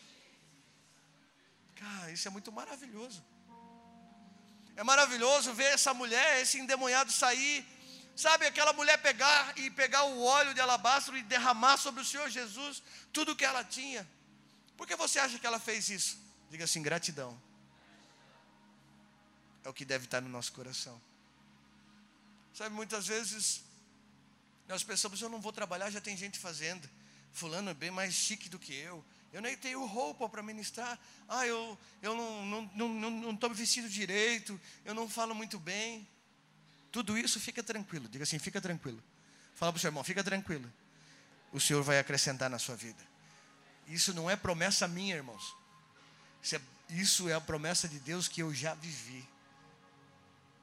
Cara, 1.76 2.12
isso 2.12 2.28
é 2.28 2.32
muito 2.32 2.52
maravilhoso. 2.52 3.24
É 4.76 4.84
maravilhoso 4.84 5.54
ver 5.54 5.74
essa 5.74 5.94
mulher, 5.94 6.42
esse 6.42 6.58
endemoniado 6.58 7.12
sair 7.12 7.64
Sabe, 8.16 8.46
aquela 8.46 8.74
mulher 8.74 8.98
pegar 9.02 9.58
e 9.58 9.70
pegar 9.72 10.04
o 10.04 10.24
óleo 10.24 10.54
de 10.54 10.60
alabastro 10.60 11.18
e 11.18 11.24
derramar 11.24 11.78
sobre 11.78 12.02
o 12.02 12.06
Senhor 12.06 12.30
Jesus 12.30 12.84
tudo 13.12 13.32
o 13.32 13.36
que 13.36 13.46
ela 13.46 13.64
tinha. 13.64 14.08
Por 14.78 14.86
que 14.88 14.96
você 14.96 15.20
acha 15.20 15.40
que 15.40 15.48
ela 15.48 15.60
fez 15.60 15.90
isso? 15.90 16.18
Diga 16.50 16.66
assim: 16.66 16.82
gratidão. 16.82 17.42
É 19.64 19.70
o 19.70 19.74
que 19.74 19.86
deve 19.86 20.06
estar 20.06 20.22
no 20.22 20.30
nosso 20.30 20.52
coração. 20.52 21.02
Sabe, 22.54 22.76
muitas 22.76 23.08
vezes 23.08 23.64
nós 24.68 24.84
pensamos: 24.84 25.22
eu 25.22 25.30
não 25.30 25.40
vou 25.40 25.54
trabalhar, 25.54 25.90
já 25.90 26.02
tem 26.02 26.18
gente 26.18 26.40
fazendo. 26.40 26.90
Fulano 27.32 27.70
é 27.70 27.74
bem 27.74 27.92
mais 27.92 28.14
chique 28.14 28.50
do 28.50 28.60
que 28.60 28.74
eu. 28.74 29.04
Eu 29.32 29.42
nem 29.42 29.56
tenho 29.56 29.86
roupa 29.86 30.28
para 30.28 30.44
ministrar. 30.44 31.00
Ah, 31.28 31.48
eu, 31.48 31.78
eu 32.02 32.14
não 32.14 32.66
estou 32.66 32.90
não, 32.90 33.12
não, 33.12 33.32
não 33.32 33.54
vestido 33.54 33.88
direito. 33.88 34.60
Eu 34.84 34.94
não 34.94 35.08
falo 35.08 35.34
muito 35.34 35.58
bem. 35.58 36.08
Tudo 36.92 37.18
isso 37.18 37.40
fica 37.40 37.64
tranquilo. 37.64 38.08
Diga 38.10 38.24
assim, 38.24 38.38
fica 38.38 38.60
tranquilo. 38.60 39.02
Fala 39.56 39.72
para 39.72 39.78
o 39.78 39.82
seu 39.82 39.88
irmão, 39.90 40.04
fica 40.04 40.24
tranquilo. 40.24 40.72
O 41.52 41.60
Senhor 41.60 41.82
vai 41.84 42.00
acrescentar 42.00 42.50
na 42.50 42.60
sua 42.60 42.76
vida. 42.76 43.02
Isso 43.88 44.14
não 44.14 44.30
é 44.30 44.36
promessa 44.36 44.88
minha, 44.88 45.16
irmãos. 45.16 45.56
Isso 46.42 46.56
é, 46.56 46.62
isso 46.90 47.30
é 47.30 47.34
a 47.34 47.42
promessa 47.42 47.88
de 47.88 48.00
Deus 48.00 48.28
que 48.28 48.42
eu 48.42 48.54
já 48.54 48.74
vivi. 48.74 49.28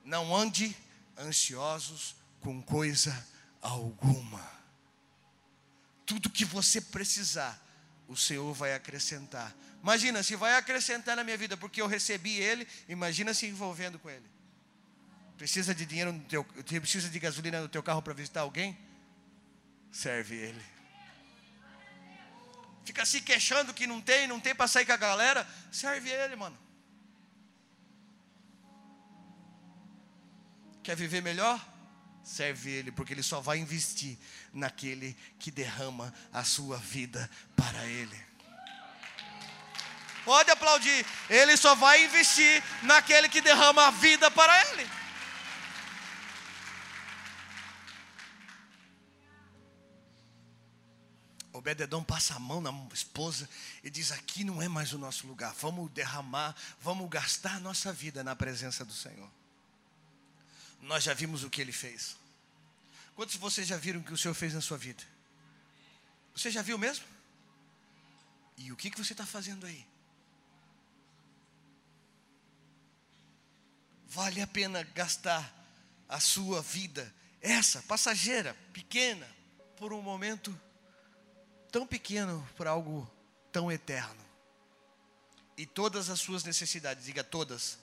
Não 0.05 0.35
ande 0.35 0.77
ansiosos 1.19 2.17
com 2.41 2.63
coisa 2.63 3.27
alguma. 3.61 4.45
Tudo 6.07 6.31
que 6.31 6.45
você 6.45 6.81
precisar, 6.81 7.63
o 8.07 8.17
Senhor 8.17 8.53
vai 8.55 8.75
acrescentar. 8.75 9.55
Imagina, 9.83 10.23
se 10.23 10.35
vai 10.37 10.55
acrescentar 10.57 11.17
na 11.17 11.25
minha 11.25 11.37
vida 11.37 11.57
porque 11.57 11.81
eu 11.81 11.87
recebi 11.87 12.37
Ele, 12.39 12.67
imagina 12.89 13.35
se 13.35 13.47
envolvendo 13.47 13.99
com 13.99 14.09
Ele. 14.09 14.38
Precisa 15.39 15.73
de 15.73 15.87
dinheiro 15.87 16.13
no 16.13 16.21
teu, 16.25 16.45
precisa 16.45 17.09
de 17.09 17.19
gasolina 17.21 17.61
no 17.61 17.69
teu 17.69 17.81
carro 17.81 18.03
para 18.03 18.13
visitar 18.13 18.41
alguém? 18.41 18.77
Serve 19.93 20.35
ele. 20.35 20.63
Fica 22.85 23.07
se 23.07 23.21
queixando 23.21 23.73
que 23.73 23.87
não 23.87 24.01
tem, 24.01 24.27
não 24.27 24.41
tem 24.41 24.53
para 24.53 24.67
sair 24.67 24.85
com 24.85 24.93
a 24.93 24.97
galera, 24.97 25.47
serve 25.71 26.11
ele, 26.11 26.35
mano. 26.35 26.59
Quer 30.83 30.97
viver 30.97 31.23
melhor? 31.23 31.65
Serve 32.25 32.71
ele, 32.71 32.91
porque 32.91 33.13
ele 33.13 33.23
só 33.23 33.41
vai 33.41 33.59
investir 33.59 34.19
naquele 34.53 35.17
que 35.39 35.51
derrama 35.53 36.13
a 36.33 36.43
sua 36.43 36.79
vida 36.79 37.31
para 37.55 37.85
ele. 37.87 38.27
Pode 40.25 40.51
aplaudir. 40.51 41.07
Ele 41.31 41.57
só 41.57 41.75
vai 41.75 42.05
investir 42.05 42.63
naquele 42.83 43.29
que 43.29 43.41
derrama 43.41 43.87
a 43.87 43.91
vida 43.91 44.31
para 44.31 44.53
ele. 44.71 44.99
Obededão 51.69 52.03
passa 52.03 52.35
a 52.35 52.39
mão 52.39 52.63
na 52.63 52.73
esposa 52.95 53.47
e 53.85 53.91
diz: 53.91 54.11
Aqui 54.11 54.43
não 54.43 54.63
é 54.63 54.69
mais 54.69 54.95
o 54.95 54.99
nosso 54.99 55.27
lugar, 55.27 55.53
vamos 55.53 55.91
derramar, 55.91 56.57
vamos 56.81 57.07
gastar 57.11 57.57
a 57.57 57.61
nossa 57.61 57.93
vida 57.93 58.25
na 58.25 58.35
presença 58.35 58.87
do 58.87 58.93
Senhor. 58.95 59.31
Nós 60.81 61.05
já 61.05 61.13
vimos 61.13 61.45
o 61.45 61.51
que 61.51 61.61
ele 61.61 61.73
fez. 61.73 62.17
Quantos 63.15 63.35
de 63.35 63.39
vocês 63.39 63.69
já 63.69 63.77
viram 63.77 64.01
o 64.01 64.03
que 64.03 64.15
o 64.15 64.17
Senhor 64.17 64.33
fez 64.33 64.55
na 64.55 64.63
sua 64.63 64.79
vida? 64.79 65.03
Você 66.35 66.51
já 66.51 66.63
viu 66.63 66.79
mesmo? 66.79 67.05
E 68.57 68.73
o 68.73 68.77
que, 68.77 68.91
que 68.91 68.97
você 68.97 69.13
está 69.13 69.27
fazendo 69.27 69.67
aí? 69.67 69.87
Vale 74.07 74.41
a 74.41 74.47
pena 74.47 74.83
gastar 74.85 75.53
a 76.09 76.19
sua 76.19 76.63
vida, 76.63 77.15
essa, 77.43 77.83
passageira, 77.83 78.57
pequena, 78.73 79.29
por 79.77 79.93
um 79.93 80.01
momento 80.01 80.59
tão 81.71 81.87
pequeno 81.87 82.47
para 82.57 82.71
algo 82.71 83.09
tão 83.53 83.71
eterno. 83.71 84.27
E 85.57 85.67
todas 85.67 86.09
as 86.09 86.21
suas 86.21 86.45
necessidades, 86.45 87.05
diga 87.05 87.25
todas, 87.25 87.79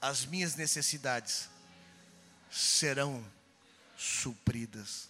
as 0.00 0.26
minhas 0.26 0.54
necessidades 0.56 1.48
serão 2.50 3.24
supridas. 3.96 5.08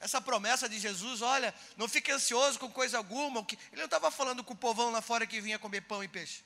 Essa 0.00 0.20
promessa 0.20 0.68
de 0.68 0.78
Jesus, 0.78 1.22
olha, 1.22 1.52
não 1.76 1.88
fique 1.88 2.12
ansioso 2.12 2.58
com 2.58 2.70
coisa 2.70 2.98
alguma. 2.98 3.44
Ele 3.72 3.80
não 3.80 3.86
estava 3.86 4.10
falando 4.10 4.44
com 4.44 4.54
o 4.54 4.56
povão 4.56 4.90
lá 4.90 5.02
fora 5.02 5.26
que 5.26 5.40
vinha 5.40 5.58
comer 5.58 5.80
pão 5.80 6.04
e 6.04 6.08
peixe. 6.08 6.44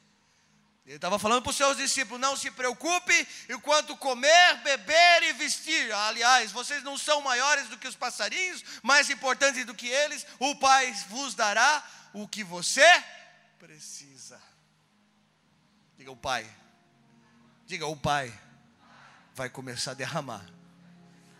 Ele 0.85 0.97
estava 0.97 1.19
falando 1.19 1.43
para 1.43 1.51
os 1.51 1.57
seus 1.57 1.77
discípulos: 1.77 2.21
não 2.21 2.37
se 2.37 2.51
preocupe 2.51 3.29
enquanto 3.49 3.97
comer, 3.97 4.57
beber 4.65 5.23
e 5.23 5.33
vestir. 5.33 5.93
Aliás, 5.93 6.51
vocês 6.51 6.83
não 6.83 6.99
são 6.99 7.21
maiores 7.21 7.69
do 7.69 7.79
que 7.79 7.87
os 7.87 7.95
passarinhos, 7.95 8.65
mais 8.83 9.09
importantes 9.09 9.65
do 9.65 9.75
que 9.75 9.87
eles. 9.87 10.27
O 10.41 10.57
Pai 10.57 10.93
vos 11.09 11.35
dará 11.35 11.85
o 12.13 12.27
que 12.27 12.43
você 12.43 12.85
precisa. 13.59 14.41
Diga 15.97 16.11
o 16.11 16.17
Pai. 16.17 16.51
Diga 17.65 17.87
o 17.87 17.97
Pai. 17.97 18.33
Vai 19.35 19.49
começar 19.49 19.93
a 19.93 19.95
derramar. 19.95 20.45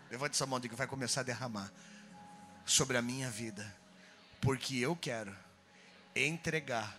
Levante 0.09 0.37
sua 0.37 0.47
mão, 0.47 0.61
diga: 0.61 0.77
vai 0.77 0.87
começar 0.87 1.23
a 1.23 1.25
derramar 1.25 1.71
sobre 2.65 2.97
a 2.97 3.03
minha 3.03 3.29
vida. 3.29 3.77
Porque 4.41 4.77
eu 4.77 4.95
quero 4.95 5.37
entregar 6.15 6.97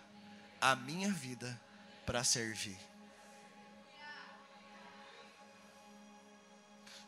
a 0.60 0.76
minha 0.76 1.10
vida 1.10 1.58
para 2.04 2.22
servir. 2.22 2.78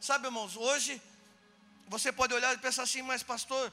Sabe, 0.01 0.27
irmãos, 0.27 0.57
hoje 0.57 1.03
você 1.89 2.13
pode 2.13 2.33
olhar 2.35 2.55
e 2.55 2.59
pensar 2.59 2.85
assim, 2.85 3.03
mas 3.03 3.23
pastor, 3.23 3.73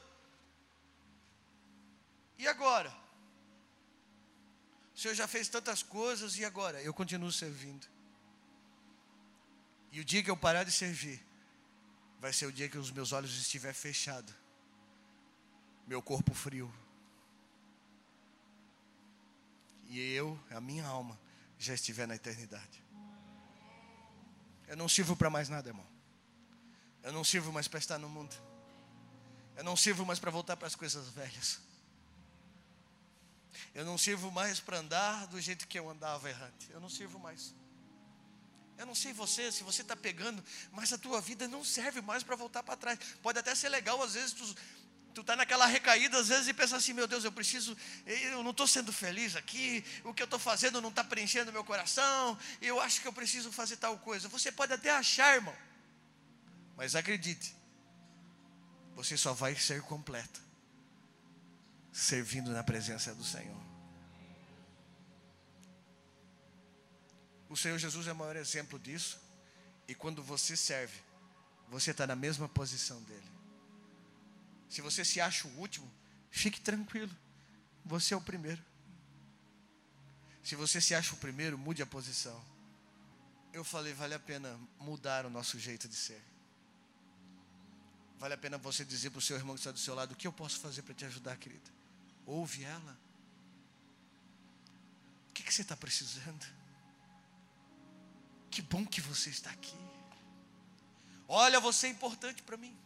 e 2.38 2.48
agora? 2.48 2.92
O 4.94 4.98
Senhor 4.98 5.14
já 5.14 5.26
fez 5.26 5.48
tantas 5.48 5.82
coisas 5.82 6.36
e 6.36 6.44
agora? 6.44 6.80
Eu 6.82 6.94
continuo 6.94 7.32
servindo. 7.32 7.86
E 9.90 10.00
o 10.00 10.04
dia 10.04 10.22
que 10.22 10.30
eu 10.30 10.36
parar 10.36 10.64
de 10.64 10.72
servir, 10.72 11.24
vai 12.20 12.32
ser 12.32 12.46
o 12.46 12.52
dia 12.52 12.68
que 12.68 12.78
os 12.78 12.90
meus 12.90 13.12
olhos 13.12 13.36
estiverem 13.38 13.74
fechados, 13.74 14.34
meu 15.86 16.02
corpo 16.02 16.34
frio 16.34 16.72
e 20.00 20.12
eu, 20.14 20.38
a 20.50 20.60
minha 20.60 20.84
alma, 20.84 21.18
já 21.58 21.74
estiver 21.74 22.06
na 22.06 22.16
eternidade. 22.16 22.82
Eu 24.66 24.76
não 24.76 24.88
sirvo 24.88 25.14
para 25.14 25.30
mais 25.30 25.48
nada, 25.48 25.68
irmão. 25.68 25.86
Eu 27.02 27.12
não 27.12 27.22
sirvo 27.22 27.52
mais 27.52 27.68
para 27.68 27.78
estar 27.78 27.98
no 27.98 28.08
mundo. 28.08 28.34
Eu 29.56 29.62
não 29.62 29.76
sirvo 29.76 30.04
mais 30.04 30.18
para 30.18 30.30
voltar 30.30 30.56
para 30.56 30.66
as 30.66 30.74
coisas 30.74 31.08
velhas. 31.10 31.60
Eu 33.72 33.84
não 33.84 33.96
sirvo 33.96 34.30
mais 34.32 34.58
para 34.58 34.78
andar 34.78 35.26
do 35.28 35.40
jeito 35.40 35.68
que 35.68 35.78
eu 35.78 35.88
andava 35.88 36.28
errante. 36.28 36.70
Eu 36.70 36.80
não 36.80 36.88
sirvo 36.88 37.18
mais. 37.18 37.54
Eu 38.76 38.86
não 38.86 38.94
sei 38.94 39.12
você, 39.12 39.52
se 39.52 39.62
você 39.62 39.82
está 39.82 39.94
pegando, 39.94 40.42
mas 40.72 40.92
a 40.92 40.98
tua 40.98 41.20
vida 41.20 41.46
não 41.46 41.62
serve 41.62 42.00
mais 42.00 42.24
para 42.24 42.34
voltar 42.34 42.62
para 42.64 42.76
trás. 42.76 42.98
Pode 43.22 43.38
até 43.38 43.54
ser 43.54 43.68
legal, 43.68 44.02
às 44.02 44.14
vezes, 44.14 44.32
tu 44.32 44.44
tu 45.14 45.20
está 45.20 45.36
naquela 45.36 45.64
recaída 45.64 46.18
às 46.18 46.28
vezes 46.28 46.48
e 46.48 46.52
pensa 46.52 46.76
assim, 46.76 46.92
meu 46.92 47.06
Deus, 47.06 47.24
eu 47.24 47.30
preciso, 47.30 47.76
eu 48.04 48.42
não 48.42 48.50
estou 48.50 48.66
sendo 48.66 48.92
feliz 48.92 49.36
aqui, 49.36 49.84
o 50.02 50.12
que 50.12 50.22
eu 50.22 50.24
estou 50.24 50.38
fazendo 50.38 50.80
não 50.80 50.88
está 50.90 51.04
preenchendo 51.04 51.52
meu 51.52 51.64
coração, 51.64 52.36
eu 52.60 52.80
acho 52.80 53.00
que 53.00 53.06
eu 53.06 53.12
preciso 53.12 53.52
fazer 53.52 53.76
tal 53.76 53.96
coisa. 53.98 54.28
Você 54.28 54.50
pode 54.50 54.72
até 54.72 54.90
achar, 54.90 55.36
irmão, 55.36 55.56
mas 56.76 56.96
acredite, 56.96 57.54
você 58.96 59.16
só 59.16 59.32
vai 59.32 59.54
ser 59.54 59.80
completo 59.82 60.42
servindo 61.92 62.50
na 62.50 62.64
presença 62.64 63.14
do 63.14 63.24
Senhor. 63.24 63.62
O 67.48 67.56
Senhor 67.56 67.78
Jesus 67.78 68.08
é 68.08 68.12
o 68.12 68.16
maior 68.16 68.34
exemplo 68.34 68.80
disso, 68.80 69.20
e 69.86 69.94
quando 69.94 70.24
você 70.24 70.56
serve, 70.56 70.98
você 71.68 71.92
está 71.92 72.04
na 72.04 72.16
mesma 72.16 72.48
posição 72.48 73.00
dele. 73.02 73.33
Se 74.68 74.80
você 74.80 75.04
se 75.04 75.20
acha 75.20 75.46
o 75.46 75.58
último, 75.58 75.90
fique 76.30 76.60
tranquilo. 76.60 77.14
Você 77.84 78.14
é 78.14 78.16
o 78.16 78.20
primeiro. 78.20 78.62
Se 80.42 80.54
você 80.56 80.80
se 80.80 80.94
acha 80.94 81.14
o 81.14 81.18
primeiro, 81.18 81.56
mude 81.56 81.82
a 81.82 81.86
posição. 81.86 82.42
Eu 83.52 83.64
falei, 83.64 83.94
vale 83.94 84.14
a 84.14 84.18
pena 84.18 84.58
mudar 84.78 85.24
o 85.24 85.30
nosso 85.30 85.58
jeito 85.58 85.88
de 85.88 85.94
ser. 85.94 86.22
Vale 88.18 88.34
a 88.34 88.38
pena 88.38 88.58
você 88.58 88.84
dizer 88.84 89.10
para 89.10 89.18
o 89.18 89.22
seu 89.22 89.36
irmão 89.36 89.54
que 89.54 89.60
está 89.60 89.70
do 89.70 89.78
seu 89.78 89.94
lado: 89.94 90.12
o 90.12 90.16
que 90.16 90.26
eu 90.26 90.32
posso 90.32 90.58
fazer 90.60 90.82
para 90.82 90.94
te 90.94 91.04
ajudar, 91.04 91.36
querida? 91.36 91.70
Ouve 92.26 92.64
ela. 92.64 92.98
O 95.28 95.32
que, 95.34 95.42
que 95.42 95.52
você 95.52 95.62
está 95.62 95.76
precisando? 95.76 96.46
Que 98.50 98.62
bom 98.62 98.86
que 98.86 99.00
você 99.00 99.30
está 99.30 99.50
aqui. 99.50 99.76
Olha, 101.26 101.58
você 101.58 101.86
é 101.86 101.90
importante 101.90 102.42
para 102.42 102.56
mim. 102.56 102.76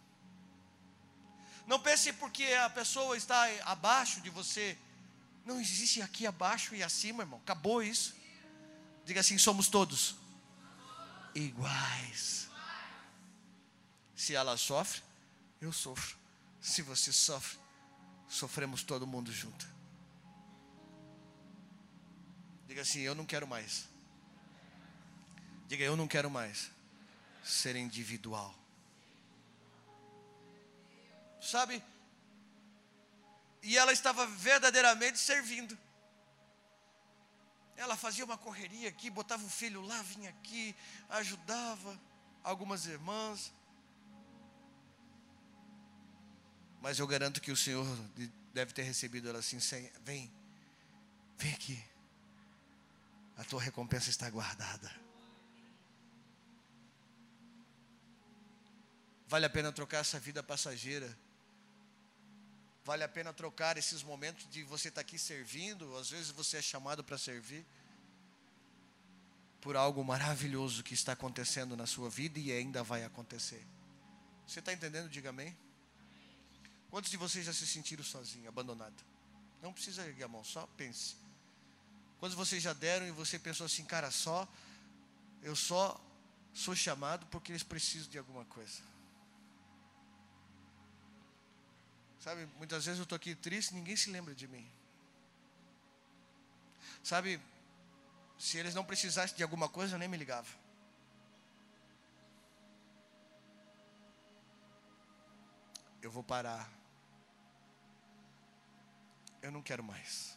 Não 1.68 1.78
pense 1.78 2.14
porque 2.14 2.44
a 2.44 2.70
pessoa 2.70 3.14
está 3.14 3.44
abaixo 3.66 4.22
de 4.22 4.30
você. 4.30 4.76
Não 5.44 5.60
existe 5.60 6.00
aqui 6.00 6.26
abaixo 6.26 6.74
e 6.74 6.82
acima, 6.82 7.24
irmão. 7.24 7.38
Acabou 7.40 7.82
isso. 7.82 8.14
Diga 9.04 9.20
assim: 9.20 9.36
somos 9.36 9.68
todos 9.68 10.16
iguais. 11.34 12.48
Se 14.16 14.34
ela 14.34 14.56
sofre, 14.56 15.02
eu 15.60 15.70
sofro. 15.70 16.16
Se 16.58 16.80
você 16.80 17.12
sofre, 17.12 17.58
sofremos 18.26 18.82
todo 18.82 19.06
mundo 19.06 19.30
junto. 19.30 19.68
Diga 22.66 22.80
assim: 22.80 23.00
eu 23.00 23.14
não 23.14 23.26
quero 23.26 23.46
mais. 23.46 23.86
Diga, 25.66 25.84
eu 25.84 25.98
não 25.98 26.08
quero 26.08 26.30
mais 26.30 26.70
ser 27.44 27.76
individual 27.76 28.57
sabe? 31.48 31.82
E 33.62 33.76
ela 33.76 33.92
estava 33.92 34.26
verdadeiramente 34.26 35.18
servindo. 35.18 35.76
Ela 37.76 37.96
fazia 37.96 38.24
uma 38.24 38.36
correria 38.36 38.88
aqui, 38.88 39.08
botava 39.08 39.44
o 39.44 39.48
filho 39.48 39.80
lá, 39.82 40.02
vinha 40.02 40.30
aqui, 40.30 40.74
ajudava 41.08 41.98
algumas 42.42 42.86
irmãs. 42.86 43.52
Mas 46.80 46.98
eu 46.98 47.06
garanto 47.06 47.40
que 47.40 47.50
o 47.50 47.56
Senhor 47.56 47.86
deve 48.52 48.72
ter 48.72 48.82
recebido 48.82 49.28
ela 49.28 49.38
assim: 49.38 49.58
vem, 50.02 50.32
vem 51.36 51.52
aqui, 51.52 51.84
a 53.36 53.44
tua 53.44 53.62
recompensa 53.62 54.10
está 54.10 54.28
guardada. 54.28 54.90
Vale 59.28 59.44
a 59.44 59.50
pena 59.50 59.70
trocar 59.70 59.98
essa 59.98 60.18
vida 60.18 60.42
passageira 60.42 61.16
Vale 62.88 63.04
a 63.04 63.08
pena 63.08 63.34
trocar 63.34 63.76
esses 63.76 64.02
momentos 64.02 64.48
de 64.48 64.62
você 64.62 64.88
estar 64.88 65.02
tá 65.02 65.06
aqui 65.06 65.18
servindo, 65.18 65.94
às 65.98 66.08
vezes 66.08 66.30
você 66.30 66.56
é 66.56 66.62
chamado 66.62 67.04
para 67.04 67.18
servir. 67.18 67.62
por 69.60 69.76
algo 69.76 70.02
maravilhoso 70.02 70.82
que 70.82 70.94
está 70.94 71.12
acontecendo 71.12 71.76
na 71.76 71.86
sua 71.86 72.08
vida 72.08 72.38
e 72.38 72.50
ainda 72.50 72.82
vai 72.82 73.04
acontecer. 73.04 73.62
Você 74.46 74.60
está 74.60 74.72
entendendo? 74.72 75.10
Diga 75.10 75.28
amém. 75.28 75.54
Quantos 76.88 77.10
de 77.10 77.18
vocês 77.18 77.44
já 77.44 77.52
se 77.52 77.66
sentiram 77.66 78.02
sozinho, 78.02 78.48
abandonado? 78.48 79.04
Não 79.60 79.70
precisa 79.70 80.06
erguer 80.06 80.24
a 80.24 80.28
mão, 80.28 80.42
só 80.42 80.66
pense. 80.78 81.14
Quantos 82.18 82.38
vocês 82.38 82.62
já 82.62 82.72
deram 82.72 83.06
e 83.06 83.10
você 83.10 83.38
pensou 83.38 83.66
assim, 83.66 83.84
cara, 83.84 84.10
só 84.10 84.48
eu 85.42 85.54
só 85.54 86.00
sou 86.54 86.74
chamado 86.74 87.26
porque 87.26 87.52
eles 87.52 87.62
precisam 87.62 88.08
de 88.08 88.16
alguma 88.16 88.46
coisa. 88.46 88.80
Sabe, 92.20 92.46
muitas 92.56 92.84
vezes 92.84 92.98
eu 92.98 93.04
estou 93.04 93.16
aqui 93.16 93.34
triste 93.34 93.74
ninguém 93.74 93.96
se 93.96 94.10
lembra 94.10 94.34
de 94.34 94.46
mim. 94.48 94.68
Sabe, 97.02 97.40
se 98.38 98.58
eles 98.58 98.74
não 98.74 98.84
precisassem 98.84 99.36
de 99.36 99.42
alguma 99.42 99.68
coisa, 99.68 99.94
eu 99.94 99.98
nem 99.98 100.08
me 100.08 100.16
ligava. 100.16 100.48
Eu 106.02 106.10
vou 106.10 106.22
parar. 106.22 106.70
Eu 109.40 109.50
não 109.50 109.62
quero 109.62 109.82
mais. 109.82 110.36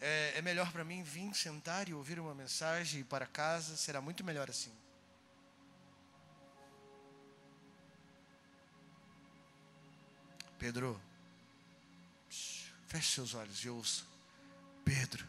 É, 0.00 0.34
é 0.36 0.42
melhor 0.42 0.70
para 0.72 0.84
mim 0.84 1.02
vir 1.02 1.34
sentar 1.34 1.88
e 1.88 1.94
ouvir 1.94 2.18
uma 2.18 2.34
mensagem 2.34 2.98
e 2.98 3.00
ir 3.02 3.04
para 3.04 3.26
casa, 3.26 3.76
será 3.76 4.00
muito 4.00 4.22
melhor 4.22 4.50
assim. 4.50 4.72
Pedro, 10.64 10.98
feche 12.86 13.16
seus 13.16 13.34
olhos 13.34 13.58
e 13.58 13.68
ouça. 13.68 14.02
Pedro, 14.82 15.28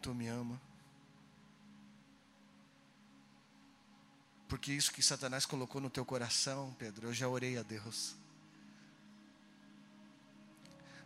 tu 0.00 0.14
me 0.14 0.26
ama? 0.26 0.58
Porque 4.48 4.72
isso 4.72 4.90
que 4.90 5.02
Satanás 5.02 5.44
colocou 5.44 5.82
no 5.82 5.90
teu 5.90 6.02
coração, 6.02 6.74
Pedro, 6.78 7.08
eu 7.08 7.12
já 7.12 7.28
orei 7.28 7.58
a 7.58 7.62
Deus. 7.62 8.16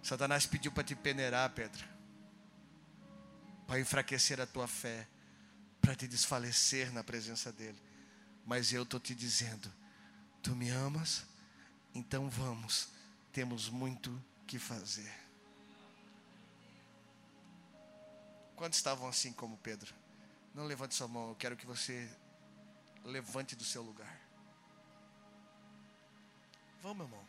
Satanás 0.00 0.46
pediu 0.46 0.70
para 0.70 0.84
te 0.84 0.94
peneirar, 0.94 1.50
Pedro, 1.50 1.84
para 3.66 3.80
enfraquecer 3.80 4.40
a 4.40 4.46
tua 4.46 4.68
fé, 4.68 5.08
para 5.80 5.96
te 5.96 6.06
desfalecer 6.06 6.92
na 6.92 7.02
presença 7.02 7.50
dEle. 7.50 7.82
Mas 8.46 8.72
eu 8.72 8.84
estou 8.84 9.00
te 9.00 9.16
dizendo: 9.16 9.68
tu 10.40 10.54
me 10.54 10.70
amas? 10.70 11.28
Então 11.94 12.28
vamos, 12.28 12.88
temos 13.32 13.68
muito 13.68 14.22
que 14.46 14.58
fazer. 14.58 15.12
Quantos 18.56 18.78
estavam 18.78 19.08
assim 19.08 19.32
como 19.32 19.56
Pedro? 19.58 19.94
Não 20.54 20.64
levante 20.64 20.94
sua 20.94 21.08
mão, 21.08 21.30
eu 21.30 21.36
quero 21.36 21.56
que 21.56 21.66
você 21.66 22.10
levante 23.04 23.56
do 23.56 23.64
seu 23.64 23.82
lugar. 23.82 24.20
Vamos, 26.82 26.98
meu 26.98 27.06
irmão. 27.06 27.26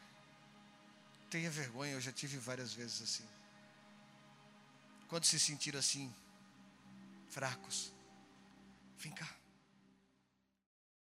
Tenha 1.29 1.49
vergonha, 1.49 1.93
eu 1.93 2.01
já 2.01 2.11
tive 2.11 2.37
várias 2.37 2.73
vezes 2.73 3.01
assim. 3.01 3.25
Quando 5.07 5.25
se 5.25 5.39
sentir 5.39 5.75
assim, 5.75 6.13
fracos, 7.29 7.91
vem 8.97 9.11
cá. 9.13 9.40